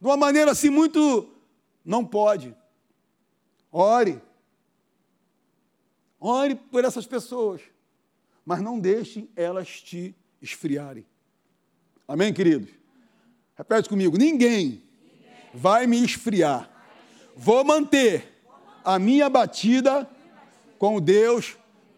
[0.00, 1.28] De uma maneira assim muito.
[1.84, 2.54] Não pode.
[3.70, 4.20] Ore.
[6.20, 7.60] Ore por essas pessoas.
[8.44, 11.06] Mas não deixem elas te esfriarem.
[12.06, 12.70] Amém, queridos?
[13.54, 14.82] Repete comigo: ninguém
[15.52, 16.70] vai me esfriar.
[17.36, 18.42] Vou manter
[18.84, 20.08] a minha batida
[20.78, 21.56] com o Deus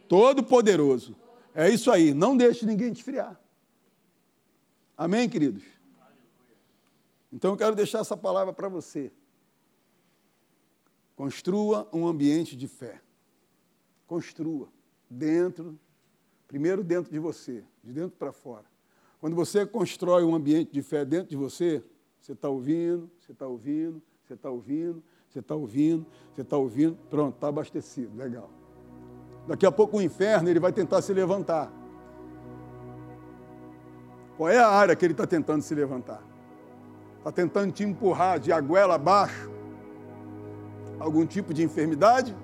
[0.09, 1.17] Todo-Poderoso.
[1.55, 3.40] É isso aí, não deixe ninguém te esfriar.
[5.01, 5.63] Amém, queridos?
[7.33, 9.11] Então eu quero deixar essa palavra para você.
[11.17, 13.01] Construa um ambiente de fé.
[14.07, 14.69] Construa
[15.09, 15.81] dentro,
[16.47, 18.67] primeiro dentro de você, de dentro para fora.
[19.23, 21.83] Quando você constrói um ambiente de fé dentro de você,
[22.21, 26.99] você está ouvindo, você está ouvindo, você está ouvindo, você está ouvindo, você está ouvindo,
[27.09, 28.51] pronto, está abastecido, legal.
[29.49, 31.80] Daqui a pouco o inferno ele vai tentar se levantar.
[34.41, 36.23] Qual é a área que ele está tentando se levantar?
[37.19, 39.51] Está tentando te empurrar de aguela abaixo?
[40.99, 42.35] Algum tipo de enfermidade?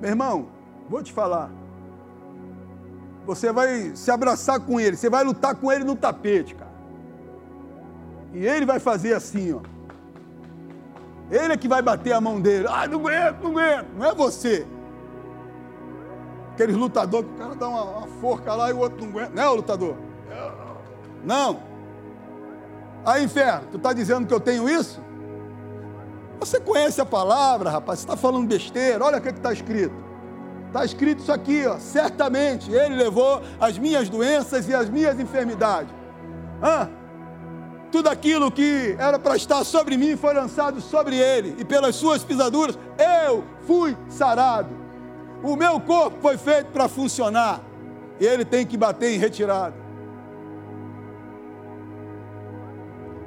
[0.00, 0.46] Meu irmão,
[0.88, 1.50] vou te falar.
[3.26, 6.72] Você vai se abraçar com ele, você vai lutar com ele no tapete, cara.
[8.32, 9.60] E ele vai fazer assim, ó.
[11.30, 12.66] Ele é que vai bater a mão dele.
[12.70, 13.88] Ah, não aguento, não aguento.
[13.98, 14.66] Não é você.
[16.54, 19.32] Aqueles lutadores que o cara dá uma, uma forca lá e o outro não aguenta.
[19.34, 20.11] Não é o lutador?
[21.24, 21.60] Não.
[23.04, 25.00] Aí, inferno, tu está dizendo que eu tenho isso?
[26.38, 29.04] Você conhece a palavra, rapaz, você está falando besteira.
[29.04, 29.94] Olha o que está escrito.
[30.66, 31.78] Está escrito isso aqui, ó.
[31.78, 35.92] Certamente ele levou as minhas doenças e as minhas enfermidades.
[36.62, 36.88] Hã?
[37.90, 42.24] Tudo aquilo que era para estar sobre mim foi lançado sobre ele, e pelas suas
[42.24, 42.78] pisaduras
[43.26, 44.70] eu fui sarado.
[45.42, 47.60] O meu corpo foi feito para funcionar,
[48.18, 49.81] e ele tem que bater em retirada.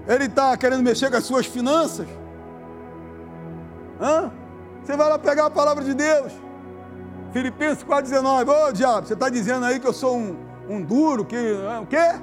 [0.08, 2.08] Ele está querendo mexer com as suas finanças.
[4.00, 4.32] Hã?
[4.84, 6.32] Você vai lá pegar a palavra de Deus.
[7.34, 8.48] Filipenses 4,19.
[8.48, 10.38] Ô diabo, você está dizendo aí que eu sou um,
[10.70, 11.36] um duro, que.
[11.82, 12.20] O quê?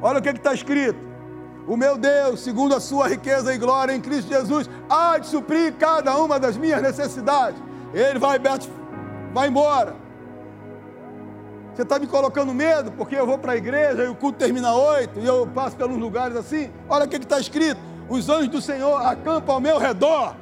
[0.00, 0.98] Olha o que está escrito.
[1.66, 5.74] O meu Deus, segundo a sua riqueza e glória em Cristo Jesus, há de suprir
[5.74, 7.60] cada uma das minhas necessidades.
[7.92, 8.38] Ele vai,
[9.32, 10.05] vai embora.
[11.76, 14.74] Você está me colocando medo porque eu vou para a igreja e o culto termina
[14.74, 16.70] oito e eu passo pelos lugares assim.
[16.88, 20.34] Olha o que está escrito: os anjos do Senhor acampam ao meu redor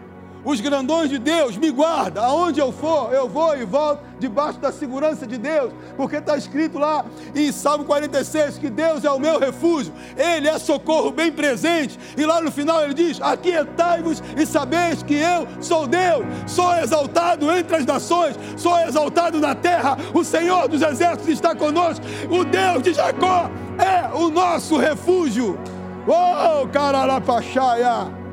[0.45, 2.23] os grandões de Deus me guarda.
[2.23, 6.79] Aonde eu for, eu vou e volto debaixo da segurança de Deus, porque está escrito
[6.79, 11.99] lá em Salmo 46 que Deus é o meu refúgio, Ele é socorro bem presente.
[12.17, 17.51] E lá no final ele diz: Aquietai-vos e sabeis que eu sou Deus, sou exaltado
[17.51, 19.97] entre as nações, sou exaltado na terra.
[20.13, 25.59] O Senhor dos exércitos está conosco, o Deus de Jacó é o nosso refúgio.
[26.07, 28.24] Oh, cararapachaia!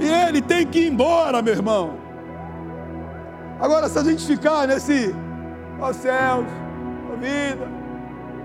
[0.00, 1.94] E ele tem que ir embora, meu irmão.
[3.60, 5.14] Agora, se a gente ficar nesse,
[5.78, 6.46] ó céus,
[7.12, 7.68] ó vida,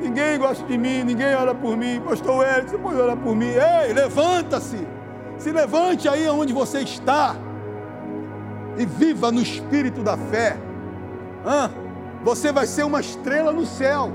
[0.02, 3.48] ninguém gosta de mim, ninguém ora por mim, pastor Hélio, você pode orar por mim.
[3.48, 4.86] Ei, levanta-se.
[5.38, 7.36] Se levante aí onde você está
[8.78, 10.58] e viva no espírito da fé.
[11.46, 11.72] Hã?
[12.24, 14.12] Você vai ser uma estrela no céu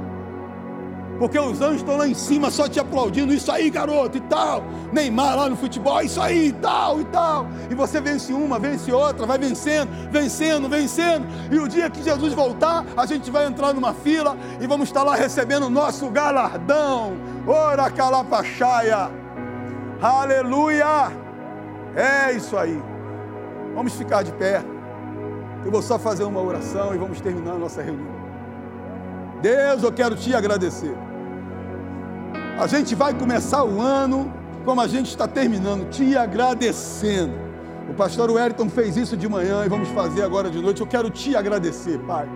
[1.20, 4.64] porque os anjos estão lá em cima só te aplaudindo, isso aí, garoto, e tal.
[4.90, 7.46] Neymar lá no futebol, isso aí, e tal, e tal.
[7.68, 11.26] E você vence uma, vence outra, vai vencendo, vencendo, vencendo.
[11.52, 15.02] E o dia que Jesus voltar, a gente vai entrar numa fila e vamos estar
[15.02, 17.12] lá recebendo o nosso galardão.
[17.46, 19.10] Ora calapachaia.
[20.00, 21.12] Aleluia.
[21.94, 22.82] É isso aí.
[23.74, 24.64] Vamos ficar de pé.
[25.66, 28.08] Eu vou só fazer uma oração e vamos terminar a nossa reunião.
[29.42, 31.09] Deus, eu quero te agradecer.
[32.60, 34.30] A gente vai começar o ano
[34.66, 37.32] como a gente está terminando, te agradecendo.
[37.88, 40.82] O pastor Wellington fez isso de manhã e vamos fazer agora de noite.
[40.82, 42.28] Eu quero te agradecer, Pai.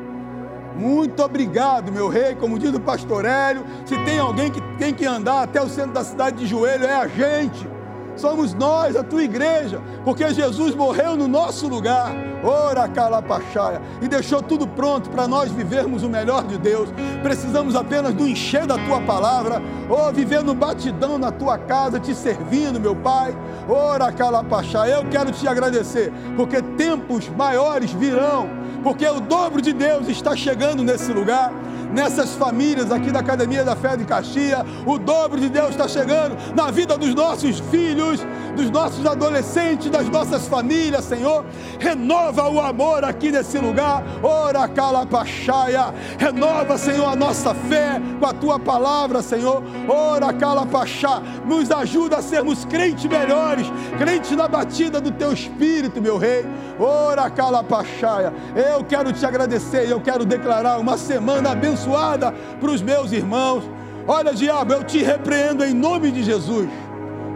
[0.75, 2.35] Muito obrigado, meu rei.
[2.35, 5.93] Como diz o pastor Hélio, se tem alguém que tem que andar até o centro
[5.93, 7.68] da cidade de joelho, é a gente
[8.17, 14.43] somos nós, a tua igreja, porque Jesus morreu no nosso lugar, ora calapachaia, e deixou
[14.43, 16.89] tudo pronto para nós vivermos o melhor de Deus.
[17.23, 22.15] Precisamos apenas do encher da tua palavra, ou viver no batidão na tua casa, te
[22.15, 23.37] servindo, meu Pai.
[23.69, 28.49] Ora calapachaia, eu quero te agradecer, porque tempos maiores virão,
[28.83, 31.53] porque o dobro de Deus está chegando nesse lugar
[31.95, 34.64] nessas famílias aqui da Academia da Fé de Caxias.
[34.84, 38.20] O dobro de Deus está chegando na vida dos nossos filhos,
[38.57, 41.45] dos nossos adolescentes, das nossas famílias, Senhor.
[41.78, 44.03] Renova o amor aqui nesse lugar.
[44.22, 45.95] Ora calapachaia.
[46.18, 49.62] Renova, Senhor, a nossa fé com a tua palavra, Senhor.
[49.88, 51.22] Ora calapachá.
[51.47, 53.66] Nos ajuda a sermos crentes melhores,
[53.99, 56.45] crentes na batida do teu espírito, meu rei.
[56.78, 58.32] Ora calapachaia.
[58.57, 63.64] Eu quero te agradecer, eu quero declarar uma semana abençoada abençoada para os meus irmãos.
[64.07, 66.68] Olha, diabo, eu te repreendo em nome de Jesus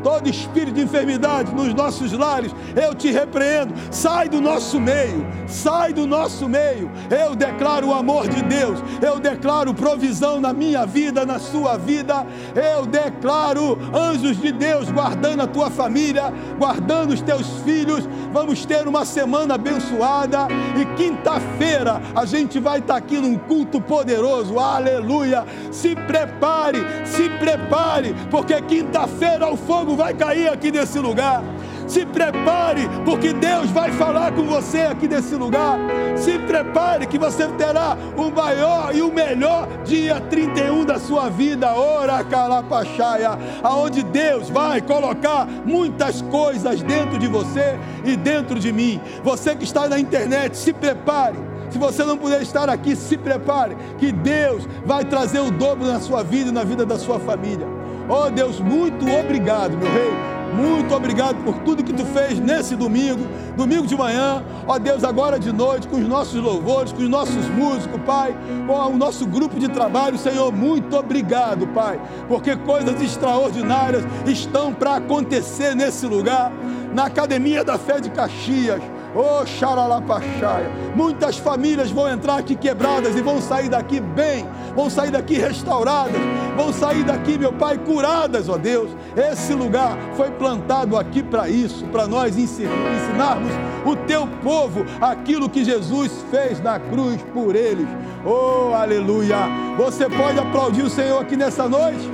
[0.03, 3.74] todo espírito de enfermidade nos nossos lares, eu te repreendo.
[3.90, 6.90] Sai do nosso meio, sai do nosso meio.
[7.11, 12.26] Eu declaro o amor de Deus, eu declaro provisão na minha vida, na sua vida.
[12.55, 18.09] Eu declaro anjos de Deus guardando a tua família, guardando os teus filhos.
[18.32, 24.59] Vamos ter uma semana abençoada e quinta-feira a gente vai estar aqui num culto poderoso.
[24.59, 25.44] Aleluia!
[25.70, 31.43] Se prepare, se prepare, porque quinta-feira o fogo fogo vai cair aqui nesse lugar.
[31.86, 35.78] Se prepare, porque Deus vai falar com você aqui nesse lugar.
[36.16, 41.74] Se prepare, que você terá o maior e o melhor dia 31 da sua vida.
[41.74, 43.30] Ora, carapachaia,
[43.62, 49.01] aonde Deus vai colocar muitas coisas dentro de você e dentro de mim.
[49.24, 51.39] Você que está na internet, se prepare.
[51.70, 56.01] Se você não puder estar aqui, se prepare, que Deus vai trazer o dobro na
[56.01, 57.78] sua vida e na vida da sua família.
[58.09, 60.38] Oh Deus, muito obrigado, meu rei.
[60.54, 65.38] Muito obrigado por tudo que tu fez nesse domingo, domingo de manhã, ó Deus, agora
[65.38, 68.34] de noite, com os nossos louvores, com os nossos músicos, Pai,
[68.66, 74.96] com o nosso grupo de trabalho, Senhor, muito obrigado, Pai, porque coisas extraordinárias estão para
[74.96, 76.50] acontecer nesse lugar,
[76.94, 78.80] na Academia da Fé de Caxias
[79.14, 80.70] Oh, xaralapachaia.
[80.94, 84.46] Muitas famílias vão entrar aqui quebradas e vão sair daqui bem,
[84.76, 86.20] vão sair daqui restauradas,
[86.56, 88.90] vão sair daqui, meu Pai, curadas, ó oh Deus.
[89.16, 93.52] Esse lugar foi plantado aqui para isso, para nós ensinarmos
[93.86, 97.88] o teu povo aquilo que Jesus fez na cruz por eles.
[98.24, 99.38] Oh, aleluia.
[99.78, 102.11] Você pode aplaudir o Senhor aqui nessa noite?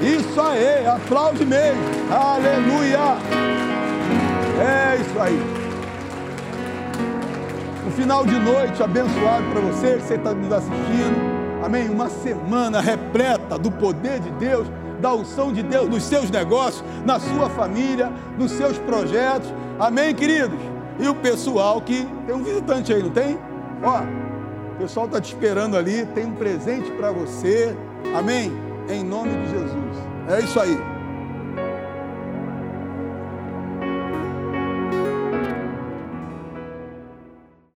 [0.00, 1.80] Isso aí, aplaude mesmo.
[2.10, 3.16] Aleluia.
[4.60, 5.63] É isso aí
[7.94, 11.34] final de noite abençoado para você que está nos assistindo.
[11.64, 11.88] Amém?
[11.88, 14.66] Uma semana repleta do poder de Deus,
[15.00, 19.52] da unção de Deus nos seus negócios, na sua família, nos seus projetos.
[19.78, 20.58] Amém, queridos?
[20.98, 23.38] E o pessoal que tem um visitante aí, não tem?
[23.82, 24.00] Ó,
[24.74, 27.76] o pessoal está te esperando ali, tem um presente para você.
[28.14, 28.52] Amém?
[28.88, 29.96] Em nome de Jesus.
[30.28, 30.93] É isso aí.